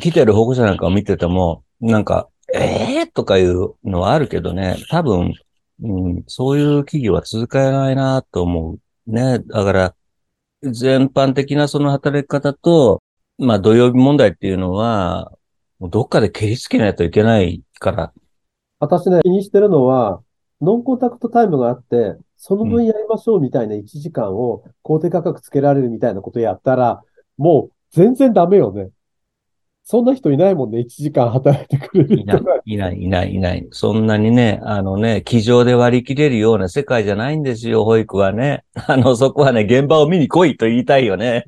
[0.00, 5.34] 来てる保護者なんかを見てても、なんか、ええー、とかいうのはあるけどね、多分、
[5.82, 9.10] うん、そういう企業は続かないなと思う。
[9.10, 9.38] ね。
[9.40, 9.94] だから、
[10.62, 13.02] 全般的なその働き方と、
[13.38, 15.32] まあ土曜日問題っていうのは、
[15.80, 18.12] どっかで蹴りつけないといけないから。
[18.80, 20.22] 私ね、気にしてるのは、
[20.60, 27.02] ノンコンタクトタイムがあって、その分やりましょうみたいな1時間を公定価格つけられるみたいなことやったら、
[27.36, 28.90] もう全然ダメよね。
[29.88, 30.80] そんな人いないもんね。
[30.80, 33.68] 1時間働いてくれるいない人が。、いない、いない、いない。
[33.70, 38.64] そんなにね、あのね、机上で割り切れるような世界じゃないんですよ、保育はね。
[38.88, 41.44] あの、そこはね、現場を見に来いと言いたいよね。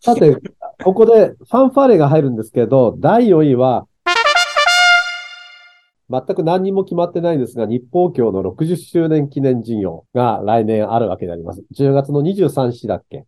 [0.00, 0.36] さて、
[0.82, 3.86] ここでファンファーレが入るんですけど、第4位は、
[6.10, 11.62] 全く何にも決まってないんですが、日報協の60周年記念事業が来年あるわけであります。
[11.70, 13.26] 10月の23日だっけ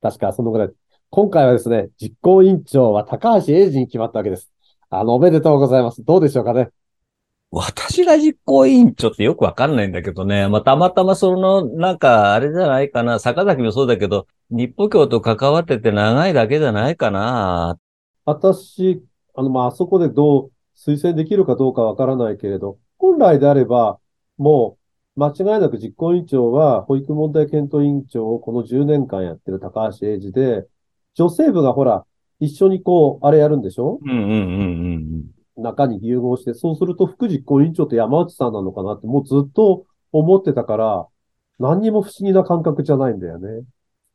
[0.00, 0.70] 確かそのぐらい。
[1.10, 4.50] 今回はですね、実行委員長は高橋英二に決まったわけです。
[4.88, 6.02] あの、おめでとうございます。
[6.04, 6.70] どうでしょうかね。
[7.50, 10.48] 私が実行委員長ってよくわかんないんだけどね。
[10.48, 13.18] まあ、たまたまその、なんか、あれじゃないかな。
[13.18, 17.78] 坂崎もそうだけど、日報協と関わってて長いだけじゃないかな。
[18.24, 19.02] 私、
[19.34, 23.98] あの、まあ、あそこでどう推薦できるかどうかわからないけれど、本来であれば、
[24.38, 24.76] も
[25.16, 30.66] う、間違いなく実行委員長は、保育問題検討委員長をこの10年間やってる高橋英二で、
[31.14, 32.04] 女性部がほら、
[32.38, 33.98] 一緒にこう、あれやるんでしょ？
[34.02, 34.32] うんうんうん
[35.56, 41.06] うん中に融合して、そうすると副実行委員長って山内さんなのかなって、もうずっと思ってたから、
[41.58, 43.62] 何にも不思議な感覚じゃないんだよね。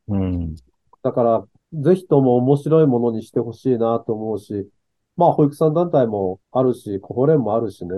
[0.10, 0.22] うん。
[0.22, 0.56] うん。
[1.02, 1.44] だから、
[1.74, 4.70] ぜひとも面白いものにしてほしいなと思うし、
[5.18, 7.96] まあ、保育さん団体もあるし、コホレンもあるしね、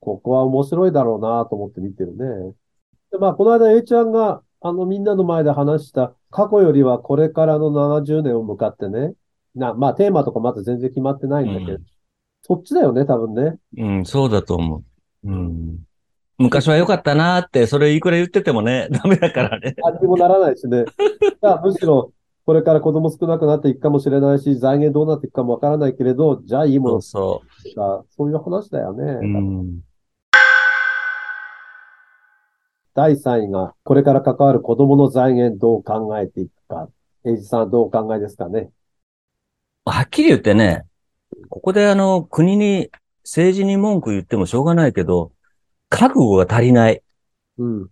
[0.00, 2.54] ここは面白いだろうなと思って見てるね。
[3.10, 9.14] で、まあ、この間 A ちゃんが、あの、みんなの前で話した、過去よりはこれからの70年を向かってね、
[9.54, 11.84] な、まあ、テーマとかまだ全然決まってないんだけど、うん
[12.48, 13.56] そっちだよね、多分ね。
[13.76, 14.84] うん、そうだと思
[15.24, 15.28] う。
[15.28, 15.78] うん。
[16.38, 19.74] 昔は良かったなーって、それいくら言っててもね、ダメだからね。
[19.78, 20.84] 何にもならないしね。
[21.64, 22.12] むしろ、
[22.46, 29.02] これから子供少なくなっていくかもしれないし、財源どうなっていくかもわからないけれど、じゃあいいもそのうそか、そういう話だよね。
[29.02, 29.18] う。
[29.18, 29.26] う
[29.64, 29.80] ん。
[32.94, 36.88] 第3位が、これから関わる子供の財源どう考えていくか。
[37.24, 38.70] エイジさんどうお考えですかね。
[39.84, 40.84] はっきり言ってね、
[41.48, 42.90] ここであの、国に、
[43.24, 45.32] 政治に文句言ってもしょうがないけど、
[45.88, 47.02] 覚悟が足りない。
[47.58, 47.88] うん。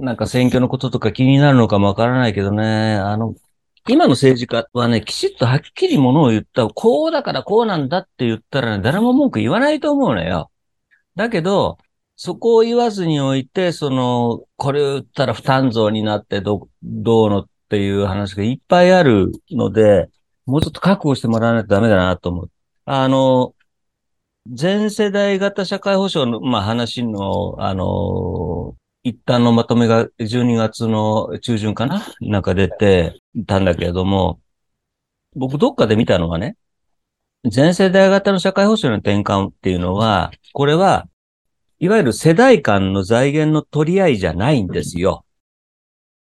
[0.00, 3.34] なんか選挙のこととか気になるのかもわからないけどね、あの、
[3.88, 10.50] 今の政治家はね、きちっとはっきりものを言った、こうだからこうなんだって言ったらね、誰も文句言わないと思うのよ。
[11.16, 11.78] だけど、
[12.16, 20.10] そこを言わずにおいて、その、これを言ったら負担増になってど、どうのっていう話がいっぱいあるので、
[20.44, 22.50] もうちょっと覚悟してもらわないとダメだなと思う。
[22.84, 23.54] あの、
[24.48, 32.02] 全世代型社会保障の、まあ、話の、あの、一旦のまとめが12月の中旬かな？
[32.20, 34.40] なんか出てたんだけれども、
[35.34, 36.56] 僕どっかで見たのはね、
[37.44, 41.08] 全世代型の社会保障の転換っていうのは、これは、
[41.78, 45.24] いわゆる世代間の財源の取り合いじゃないんですよ。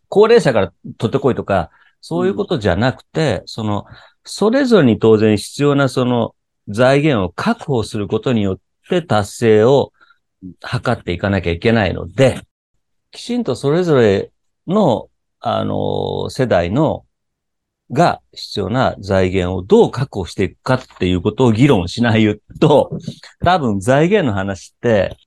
[0.07, 3.85] 高齢者から取ってこいとか、そういうことじゃなくて、その、
[4.23, 6.35] それぞれに当然必要なその
[6.69, 8.59] 財源を確保することによっ
[8.89, 9.91] て達成を
[10.41, 12.39] 図っていかなきゃいけないので、
[13.11, 14.31] きちんとそれぞれ
[14.67, 15.09] の、
[15.39, 17.05] あの、世代の、
[17.91, 22.97] が必要な財源をどう確保していくかっていうことを議論しないと、
[23.43, 25.17] 多分財源の話って、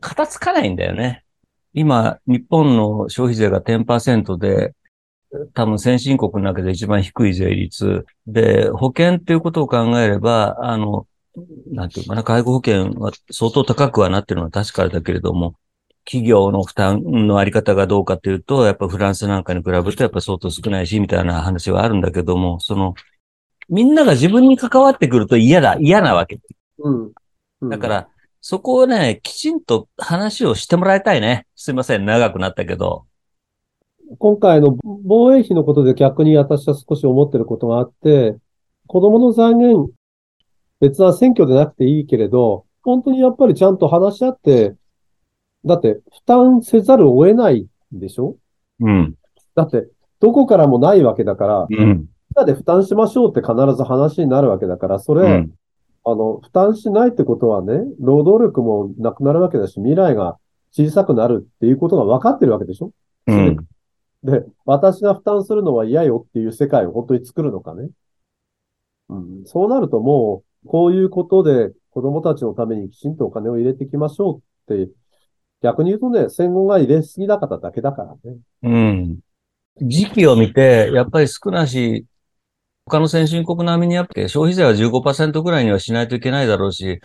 [0.00, 1.24] 片付かないんだよね。
[1.72, 4.74] 今、日本の消費税が10%で、
[5.54, 8.04] 多分先進国の中で一番低い税率。
[8.26, 11.06] で、保険っていうことを考えれば、あの、
[11.72, 15.54] なんていうかな、介護保険は相当高くはなってるのは確かだけれども、
[16.04, 22.94] 企業の負担のあり方がどうかというと、やっぱフランスなんかに比べるとやっぱ相当少ないし、みたいな話はあるんだけども、その、
[23.68, 26.40] みんなが自分に関わってくると嫌だ、嫌なわけ。
[26.78, 27.12] うん。
[27.62, 28.08] うんだか、ら、
[28.40, 31.46] そこをね、きちんと話をしてもらいたいね。
[31.54, 33.04] すいません、長くなったけど。
[34.18, 38.36] 今回の防衛費のことで逆に私は少し思ってることがあって、
[38.86, 39.92] 子供の財源、
[40.80, 44.74] 別な選挙でなくていいけれど、本当にやっぱりちゃんと話し合って、
[45.64, 48.36] だって負担せざるを得ないんでしょ？
[48.80, 49.14] うん。
[49.54, 49.88] だって、
[50.20, 52.08] どこからもないわけだから、みんうん。
[52.34, 55.50] なで負担しましょうって必ず話になるわけだから、それ、うん。
[56.04, 60.38] あの、負担しないってことはね、労働力もなくなるわけだし、未来が
[60.72, 62.92] 小さくなるっていうことが分かってるわけでしょ？
[63.26, 63.56] うん。
[64.22, 67.90] で、私が負担するのは嫌よっていう世界を本当に作るのかね？
[69.08, 74.90] うん、そうなるともう、こういうことで子供たちのためにきちんとお金を入れていきましょうって、
[75.62, 78.38] 逆に言うとね、戦後が入れすぎなかっただけだからね。
[78.62, 79.18] うん。
[79.82, 82.06] 時期を見て、やっぱり少なし、
[82.86, 87.00] 他の先進国並みにやっぱ消費税は15%ぐらいにはしないといけないだろうし、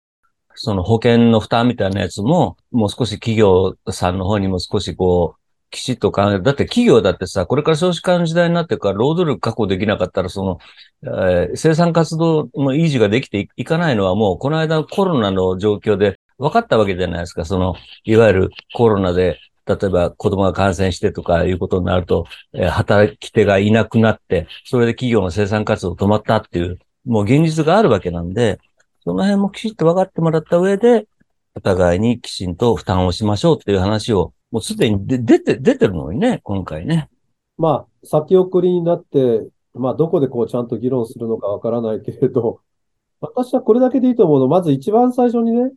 [0.56, 5.42] その保険の負担みたいなやつも、もう少し企業さんの方にも少しこう、
[5.72, 6.44] きちっと考える。
[6.44, 10.60] だって企業だってさ、これから少子化の時代になってから労働力確保できなかったら、その、
[11.04, 17.46] えー生産活動の維持ができていいかないのはもう、この間コロナの状況で分かったわけじゃないですか。
[17.46, 28.60] その、いわゆるコロナで、例えば子供が感染してとかいうことになると、えー働き手がいなくなって、それで企業の生産活動止まったっていう、もう現実があるわけなんで、
[29.04, 31.08] その辺もきちっと分かってもらった上で、
[31.56, 37.10] お互いにきちんと負担をしましょうっていう話を、もうすでに出て、出てるのにね、今回ね。
[37.58, 42.60] まあ、先送りになって、まあ、どこでこうちゃんと議論するのかわからないけれど、
[43.22, 44.48] 私はこれだけでいいと思うの。
[44.48, 45.72] まず一番最初にね、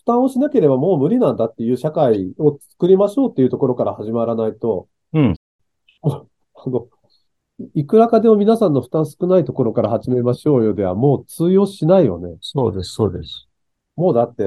[0.00, 5.34] 負担をしなければもう無理なんだっていう社会を作りましょうっていうところから始まらないと、うん。
[6.02, 6.24] あ
[6.66, 6.88] の、
[7.74, 12.36] いくらかでも皆さんの負担少ないところから始めましょうよではもう通用しないよね。
[12.40, 13.46] そうです、そうです。
[13.96, 14.44] もうだって、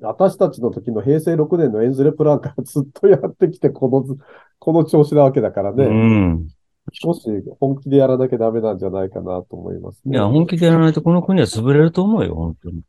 [0.00, 4.16] 私たちの時の平成6年のエンズレプランからずっとやってきて、このず、
[4.58, 5.76] この調子なわけだからう。
[5.76, 5.86] ね。
[5.86, 6.48] うん。
[6.92, 7.28] 少し
[7.60, 10.16] 本気でやらなきゃダメなんじゃないかなと思いますね。
[10.16, 12.82] いや、本気でやらないとこの国は潰れると思うよ、本当に。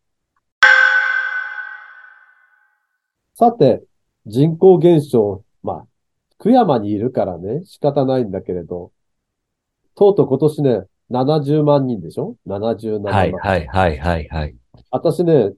[3.42, 3.84] さて、
[4.28, 5.88] 人口減少、まあ、
[6.38, 8.92] 久山にいるからね、仕方ないんだけれど、
[9.96, 13.12] とうとう今年ね、70万人でしょ ?77 万。
[13.12, 14.56] はい、はい、はい、はい、はい。
[14.92, 15.54] 私ね、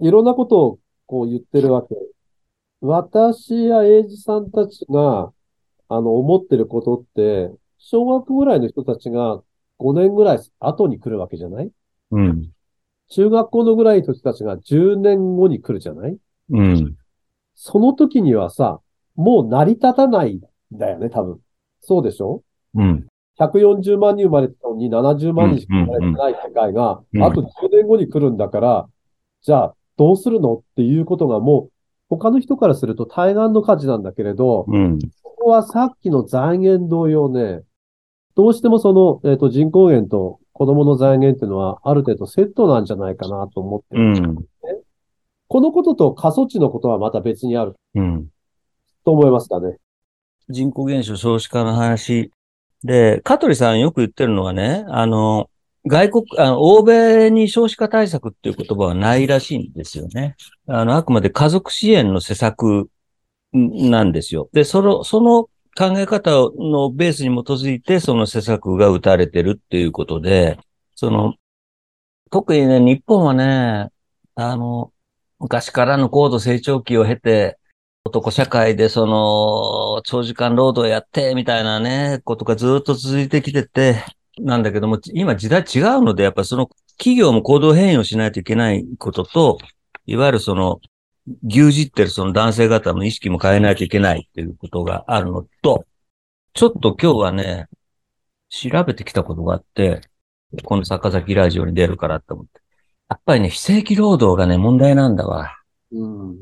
[0.00, 1.94] いろんなことをこう言ってるわけ。
[2.80, 5.30] 私や英二さんたちが、
[5.90, 9.42] あの、思ってることって、小学ぐらいの人たちが
[9.76, 11.70] 5年ぐらい後に来るわけじゃない？
[12.12, 12.50] うん。
[13.10, 16.16] 中学校のぐらいの人たちが10年後に来るじゃない？
[16.48, 16.96] うん。
[17.62, 18.80] その時にはさ、
[19.16, 20.40] もう成り立たないん
[20.72, 21.40] だよね、多分。
[21.82, 22.42] そうでしょ？
[22.74, 23.06] うん。
[23.38, 28.88] 140万人生まれたのに70万人しか生まれてない世界が、うんあと10年後に来るんだから、
[29.42, 31.72] じゃあどうするのっていうことがもう、
[32.08, 34.98] 他の人からすると対岸の火事なんだけれど、うん。
[35.22, 37.60] ここはさっきの財源同様ね、
[38.36, 44.02] どうしてもその、えっ、と、人口減と子供の財源っていうのはある程度セットなんじゃないかなと思ってる。
[44.02, 44.36] うん。
[45.50, 48.28] このことと過疎地のことはまた別にあるうん。
[49.04, 49.78] と思いますかね。
[50.48, 52.30] 人口減少少子化の話
[52.84, 55.50] で、香取さんよく言ってるのはね、あの、
[55.86, 60.36] 外国、あの、欧米に少子化対策っていう言葉はないらしいんですよね。
[60.68, 62.88] あの、あくまで家族支援の施策
[63.56, 64.48] んなんですよ。
[64.52, 65.44] で、その、その
[65.76, 70.60] 考え方のベースに基づいて、その施策が打たれてるっていうことで、
[70.94, 71.34] その、
[72.30, 73.88] 特にね、日本はね、
[74.36, 74.92] あの、
[75.40, 77.58] 昔からの高度成長期を経て、
[78.04, 84.04] 男社会でその、長時間労働やって、みたいなね、ことがずっと続いてきてて、
[84.38, 86.68] なんだけども、今時代違うので、やっぱその
[86.98, 89.58] 企業も行動変容しないといけないことと、
[90.06, 90.80] いわゆるその、
[91.46, 95.86] 牛耳ってるその男性方の意識も変えないといけないっていうことがあるのと、
[96.54, 97.68] ちょっと今日はね、
[98.50, 100.02] 調べてきたことがあって、
[100.64, 102.60] この坂崎ラジオに出るからって思って。
[103.10, 105.52] やっぱりね、非正規労働がね、問題なんだわ。
[105.90, 106.38] うん。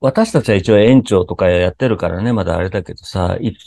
[0.00, 3.58] 私たちは一応園長とかやってるからね、まだあれだけどさ、一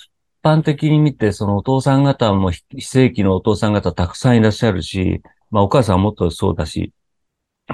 [0.42, 6.94] 般的に見て、そのお父さん方も非非正規のお父さん方たくさんいらっしゃるし、まあお母さんはもっとそうだし。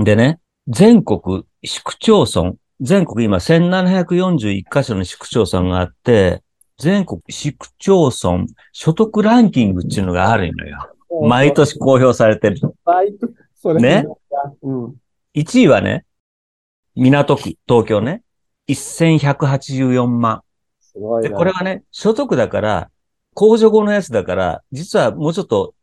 [0.04, 6.42] でね、全国市区町村、全国今1741箇所の市区町村があって、
[6.80, 10.80] 全国市区町村所得ランキングっていうのがあるのよ。
[11.28, 12.60] 毎年公表されてる。
[12.84, 14.06] 毎年、それね。
[14.62, 14.96] うん。
[15.36, 16.06] 1位はね、
[16.96, 18.24] 港区、東京ね、
[18.70, 20.42] 1184万。
[20.80, 21.38] で、すごいな。
[21.38, 22.90] これはね、所得だから、
[23.36, 25.74] 控除後のやつだから、実はもうちょっと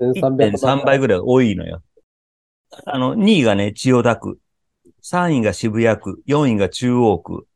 [0.00, 1.82] 1300 1.3倍ぐらい多いのよ。
[2.86, 4.38] あの、2位がね、千代田区。
[5.02, 6.22] 3位が渋谷区。
[6.26, 7.46] 4位が中央区。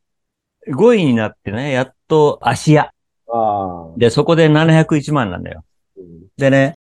[0.69, 2.93] 5位になってね、やっと芦屋。
[3.97, 5.65] で、そこで701万なんだよ。
[5.97, 6.75] うんでね、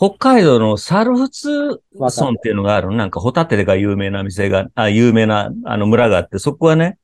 [0.00, 2.96] 北海道の猿払わかる村っていうのがあるの。
[2.96, 6.98] なんかホタテが有名な店が、あ、有名なあの村があって、そこはね、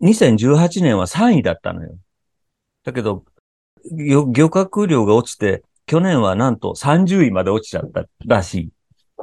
[0.00, 1.98] 2018年は3位だったのよ。
[2.82, 3.26] だけど、
[3.92, 8.70] 漁漁獲量が落ちて、去年はなんと30位まで落ちちゃったらしい。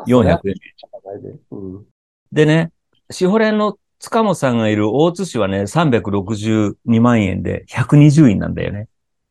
[0.05, 1.39] 400円。
[1.49, 1.85] うん。
[2.31, 2.71] でね、
[3.09, 8.87] シホレンの塚本さんがいる大津市はね、362万円で120位なんだよね。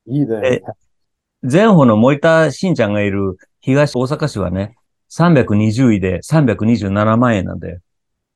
[0.09, 0.63] いいね。
[1.43, 4.77] 前歩の森田慎ちゃんがいる東大阪市はね、
[5.11, 7.81] 320位で327万円なんだよ。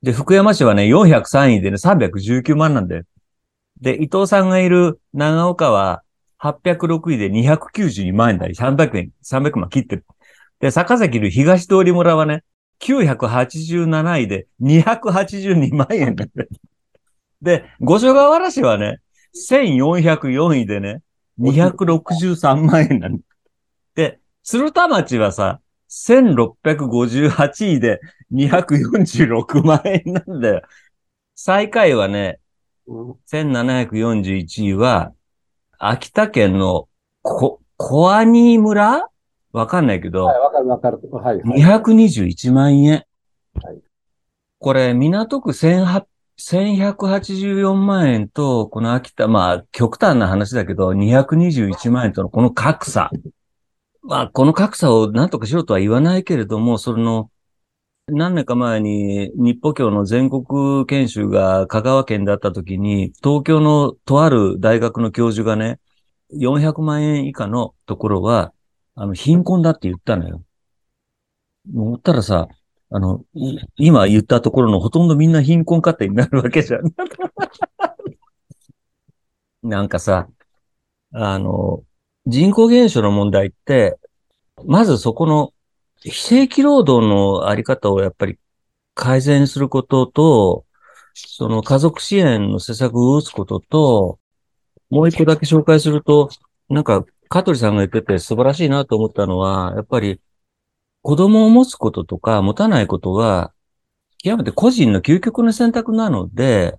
[0.02, 3.02] で、福山市はね、403位でね、319万なんだよ。
[3.80, 6.02] で、伊藤さんがいる長岡は
[6.40, 8.54] 806位で292万円だよ。
[8.54, 10.06] 300円、300万切ってる。
[10.60, 12.44] で、坂崎いる東通村はね、
[12.80, 16.48] 987位で282万円なんだよ。
[17.42, 18.98] で、五所川原市はね、
[19.50, 21.02] 1404位でね、
[21.40, 23.22] 263万円なんだ。
[23.94, 28.00] で、鶴田町はさ、1658位で
[28.32, 30.62] 246万円なんだよ。
[31.34, 32.38] 最下位はね、
[32.86, 35.12] うん1741位は、
[35.78, 36.88] 秋田県の
[37.22, 39.08] こ、小兄村？
[39.52, 41.00] わかんないけど、はい、わかるわかる。
[41.10, 41.62] はい、はい。
[41.62, 43.04] 221万円。
[43.62, 43.80] はい
[44.62, 46.04] これ、港区1800
[46.40, 53.10] 1184万円と、この秋田、まあ、極端な話だけど、221万円とのこの格差。
[54.02, 57.30] まあ、この格差を何とかしろとは言わないけれども、その、
[58.08, 65.78] 何年か前に日歩教の全国研修が香川県だった時に、東京のとある大学の教授がね、
[66.32, 68.54] 400万円以下のところは、
[68.94, 70.42] あの、貧困だって言ったのよ。
[71.74, 72.48] 思ったらさ、
[72.92, 73.24] あの、
[73.76, 76.82] 今言ったところのほとんどみんな貧困家庭になるわけじゃん。
[79.62, 80.28] なんかさ、
[81.12, 81.84] あの、
[82.26, 83.98] 人口減少の問題って、
[84.64, 85.52] まずそこの
[86.00, 88.38] 非正規労働のあり方をやっぱり
[88.94, 90.64] 改善することと、
[91.14, 94.18] その家族支援の施策を打つことと、
[94.90, 96.30] もう一個だけ紹介すると、
[96.68, 100.20] なんか、香取さんが言ってて素晴らしいなと思ったのは、やっぱり
[101.02, 103.52] 子供を持つこととか持たないことは、
[104.18, 106.78] 極めて個人の究極の選択なので、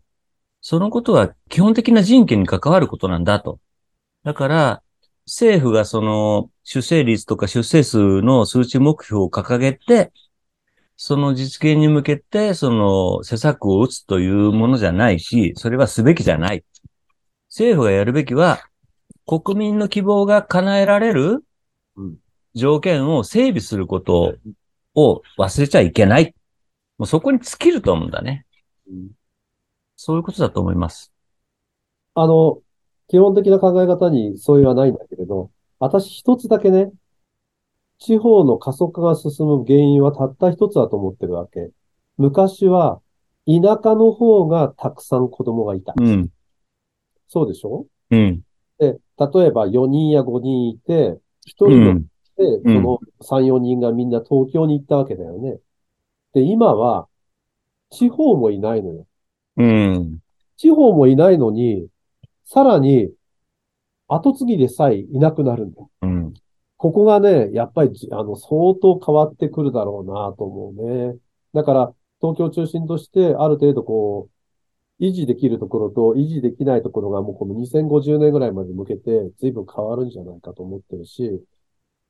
[0.62, 3.60] そのことは基本的な人権に関わることなんだと。
[4.24, 4.84] だから、
[5.26, 10.12] 政府がその出生率とか出生数の数値目標を掲げて、
[10.98, 16.64] その実現に向けて、その施策を打つというものじゃないし、それはすべきじゃない。
[17.50, 18.60] 政府がやるべきは、
[19.26, 21.44] 国民の希望が叶えられる
[22.54, 24.36] 条件を整備すること
[24.96, 26.36] を忘れちゃいけない。
[26.98, 28.46] もうそこに尽きると思うんだね。
[28.88, 29.10] うん
[30.04, 31.14] そういうことだと思います。
[32.16, 32.58] あの、
[33.08, 36.92] 基本的な考え方に相違はないんだけれど、私一つだけね、
[38.00, 41.70] 地方の過疎化が進む原因はたった一つだと思ってるわけ。
[42.18, 43.00] 昔は
[43.46, 45.94] 田舎の方がたくさん子供がいた。
[45.96, 46.30] うん。
[47.28, 47.86] そうでしょ？
[48.10, 48.42] うん。
[48.80, 52.02] で、例えば4人や5人いて、1う人の
[52.64, 55.60] その3、4人がみんな東京に行ったわけだよね。
[56.34, 57.08] で、今は
[57.90, 59.06] 地方もいないのよ。
[59.58, 60.20] うん。
[60.58, 61.88] 地方もいないのに、
[62.46, 63.12] さらに
[64.08, 65.90] 後継ぎでさえいなくなるんだよ。
[66.02, 66.34] うん。
[66.78, 71.16] ここがね、やっぱりじ、あの、相当変わってくるだろうなと思うね。
[71.54, 74.30] だから、東京を中心として、ある程度こ
[75.00, 81.42] う、維持できるところと維持できないところがもうこの2050年ぐらいまで向けて随分変わるんじゃないかと思ってるし、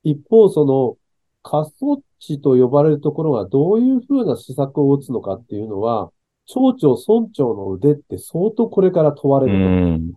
[0.03, 0.97] 一方その
[1.43, 6.11] 過疎地と呼ばれるところがどういうふうな施策を打つのかっていうのは、
[6.45, 10.13] 町長、村長の腕って相当これから問われうる。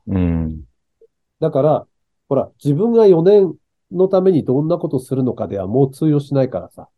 [1.41, 1.87] だから、
[2.29, 3.55] ほら、自分が4年
[3.93, 6.89] のためにどんなことするのかではもう通用しないからさ。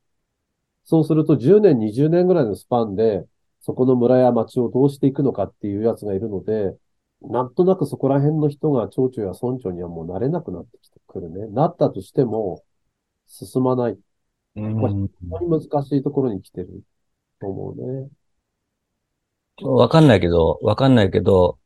[0.85, 3.27] そうすると10年、20年ぐらいのスパンで、
[3.61, 6.77] そこの村や町をどうしていくのかっていうやつがいるので、
[7.23, 11.49] なんとなくそこら辺の人が町長や村長にはもうなれなくなってきてくるね。
[11.49, 12.63] なったとしても、
[13.27, 13.99] 進まない。
[14.57, 16.83] うん本当に難しいところに来てる
[17.41, 18.09] と思うね。
[19.63, 21.59] わかんないけど、わかんないけど、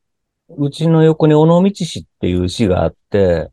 [0.58, 3.50] うちの横に尾道市っていう市があって、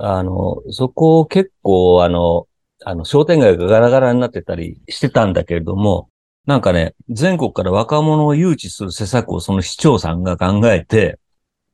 [0.00, 2.48] あの、そこ結構あの、
[2.84, 6.10] あの、商店街がガラガラになってたりしてたんだけれども、
[6.46, 11.18] なんかね、全国から若者を誘致する施策をその市長さんが考えて、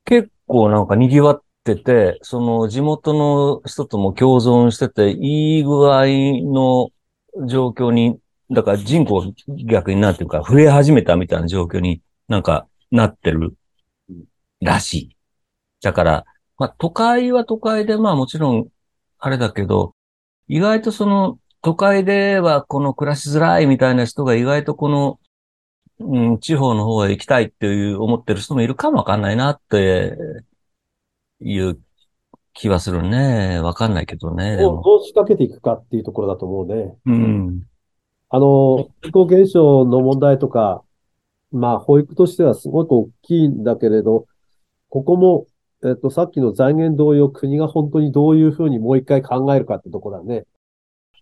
[0.05, 6.05] 結構なんか賑わってて、その地元の人とも共存してて、いい具合
[6.51, 6.89] の
[7.47, 8.19] 状況に
[8.51, 9.31] だから人口が
[9.65, 13.55] 逆になんていうか増え始めたみたいな状況になんかなってる
[14.61, 15.17] らしい。
[15.81, 16.25] だから、
[16.57, 18.67] まあ都会は都会でまあもちろん
[19.19, 19.95] あれだけど、
[20.47, 25.19] 意外とその都会ではこの暮らしづらいみたいな人が意外とこの、
[25.99, 30.17] うん、地方の方へ行きたいっていう思ってる人もいるかもわかんないなって
[31.43, 31.79] いう
[32.53, 33.59] 気はするね。
[33.59, 34.57] わかんないけどね。
[34.57, 36.95] でどう仕掛けていくかっていうところだと思うね。
[37.05, 37.63] うん。
[38.29, 40.83] あの、人口減少の問題とか、
[41.51, 44.25] まあ、保育としてはすごく大きいんだけれど、
[44.89, 45.45] ここも、
[45.85, 50.45] えっと、さっきの財源同様、国が本当にどういうふうにもう一回考えるかってとこだね。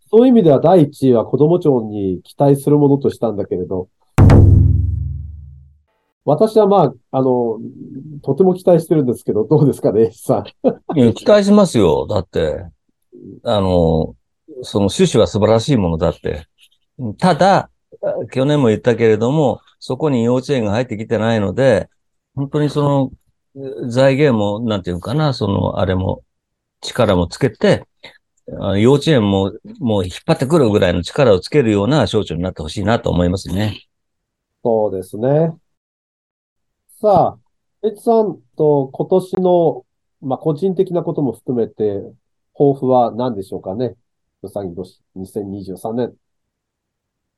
[0.10, 3.88] そういう意味では第一位は子ども庁に期待するものとしたんだけれど、
[6.24, 7.60] 私はまあ、あの、
[8.22, 10.44] とても期待してるんですけど、どうですかね、さ
[10.96, 11.00] ん。
[11.00, 12.06] いや期待しますよ。
[12.08, 12.64] だって、
[13.44, 14.16] あの、
[14.62, 16.48] その趣旨は素晴らしいものだって。
[17.18, 17.70] ただ、
[18.32, 21.90] 去年も言ったけれども、そこに幼稚園が入ってきてないので、
[22.36, 23.12] 本当にその、
[23.90, 26.24] 財源も、なんていうのかな、その、あれも、
[26.82, 27.88] 力もつけて、
[28.60, 33.88] あ幼稚園も、もう引っ張ってくるぐらいの力をつけるような省庁になってほしいなと思いますね。
[34.64, 35.56] そうですね。
[37.02, 39.88] さあ、エチさんと今年の、
[40.22, 42.00] まあ、個人的なことも含めて、
[42.54, 43.96] 抱負は何でしょうかね？
[44.44, 46.14] うさぎ年2023年。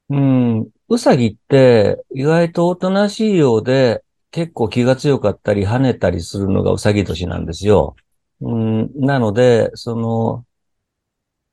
[0.10, 0.70] うん。
[0.90, 7.96] うさぎって意外とおとなしいようで結構気が強かったり跳ねたりするのがうさぎ年なんですよ。
[8.42, 8.92] うん。
[8.96, 10.46] なので、その、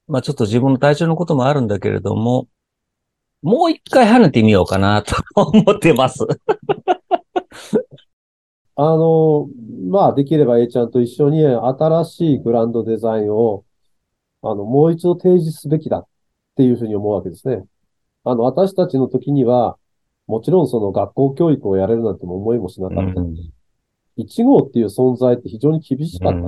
[0.08, 2.48] まあちょっと自分の体調のこともあるんだけれども、
[3.40, 6.26] もう一回跳ねてみようかなと思ってます。
[8.77, 9.49] あの、
[9.89, 13.64] まあ、できれば A ちゃんと一緒に新しいグランドデザインを、
[14.43, 16.07] あの、もう一度提示すべきだっ
[16.57, 17.64] ていうふうに思うわけですね。
[18.25, 19.77] あの、私たちの時には、
[20.27, 23.21] もちろんその学校教育をやれるなんても思いもしなかった。
[24.16, 26.39] 1号っていう存在って非常に厳しかった。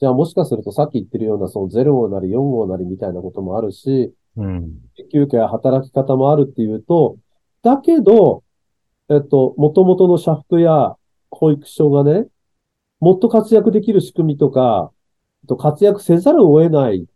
[0.00, 4.72] じゃあもしかするとさっき言ってるようなその0号なり4号なりみたいなこともあるし、うん。
[5.12, 7.16] 休憩や働き方もあるっていうと、
[7.62, 8.42] だけど、
[9.10, 10.96] えっと、元々の社服や
[11.30, 12.26] 保育所がね、
[13.00, 14.92] もっと活躍できる仕組みとか、
[15.48, 17.06] と活躍せざるを得ない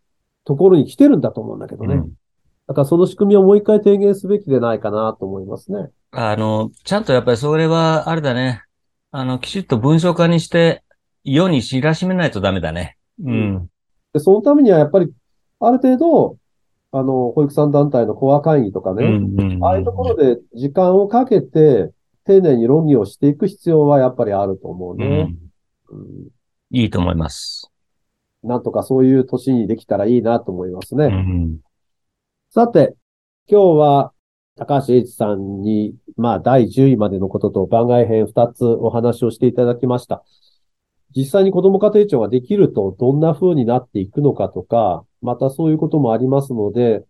[0.43, 1.95] ところに来てるんだと思うんだけどね。
[1.95, 2.13] うん
[2.67, 5.91] だからその仕組みをもう一回提言すべきでないかなと思いますね。
[6.11, 8.63] あの、ちゃんとやっぱりそれは、あれだね。
[9.11, 10.83] あの、きちっと文章化にして、
[11.23, 12.97] 世に知らしめないとダメだね。
[13.23, 13.69] うん。
[14.13, 15.11] で、そのためにはやっぱり、
[15.59, 16.37] ある程度、
[16.97, 21.91] あの、保育さん団体のコア会議とかうね、ああいうところで時間をかけて、
[22.23, 25.23] 丁寧に論議をしていく必要はやっぱりあると思ううね。
[25.23, 25.37] ん
[25.89, 26.27] うん
[26.71, 27.69] いいと思います。
[28.43, 31.05] なんとかそういう年にできたらいいなと思いますね。
[31.05, 31.57] うん。
[32.49, 32.95] さて、
[33.47, 34.13] 今日は
[34.55, 40.23] 高橋英一さんに、まあ、第10位までのことと番外編2つお話をしていただきました。
[41.13, 47.03] 実際に子ども家庭庁ができるとどんな風になっていくのかとか、またそういうこともありますので、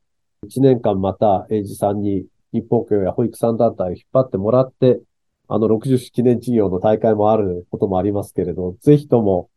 [0.47, 5.01] 1年間また英二さんに日本教や保育産団体を引っ張ってもらって、
[5.47, 9.49] あの60周記念事業の大会もあることもありますけれど、ぜひとも、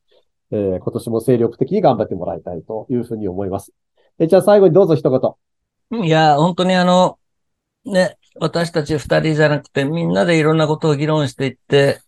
[0.50, 3.72] えー今年も精力的に頑張ってもらいたいというふうに思います。
[4.18, 5.36] えじゃあ最後にどうぞ一
[5.90, 6.04] 言。
[6.04, 7.18] いや、本当にあの、
[7.84, 12.00] ね、私たち二人じゃなくてみんなでいろんなことを議論していって、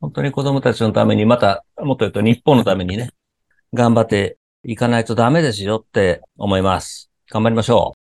[0.00, 3.10] 本当に子供たちのために、また、もっと言うと日本のためにね、
[3.72, 4.38] 頑張って
[4.68, 7.08] いかないとダメですよって思います。
[7.30, 7.94] 頑張りましょ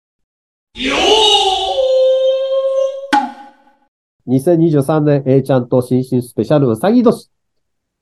[4.26, 4.30] う。
[4.30, 7.28] 2023年 A ちゃんと新春スペシャルうさぎ年。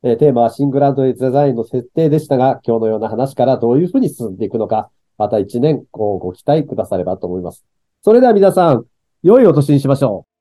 [0.04, 7.64] えーテーマは新グランドデザインの設定でしたが、今日のような話からどういうふうに進んでいくのか、また1年ご期待くださればと思います。
[8.02, 8.84] それでは皆さん、
[9.24, 10.31] 良いお年にしましょう。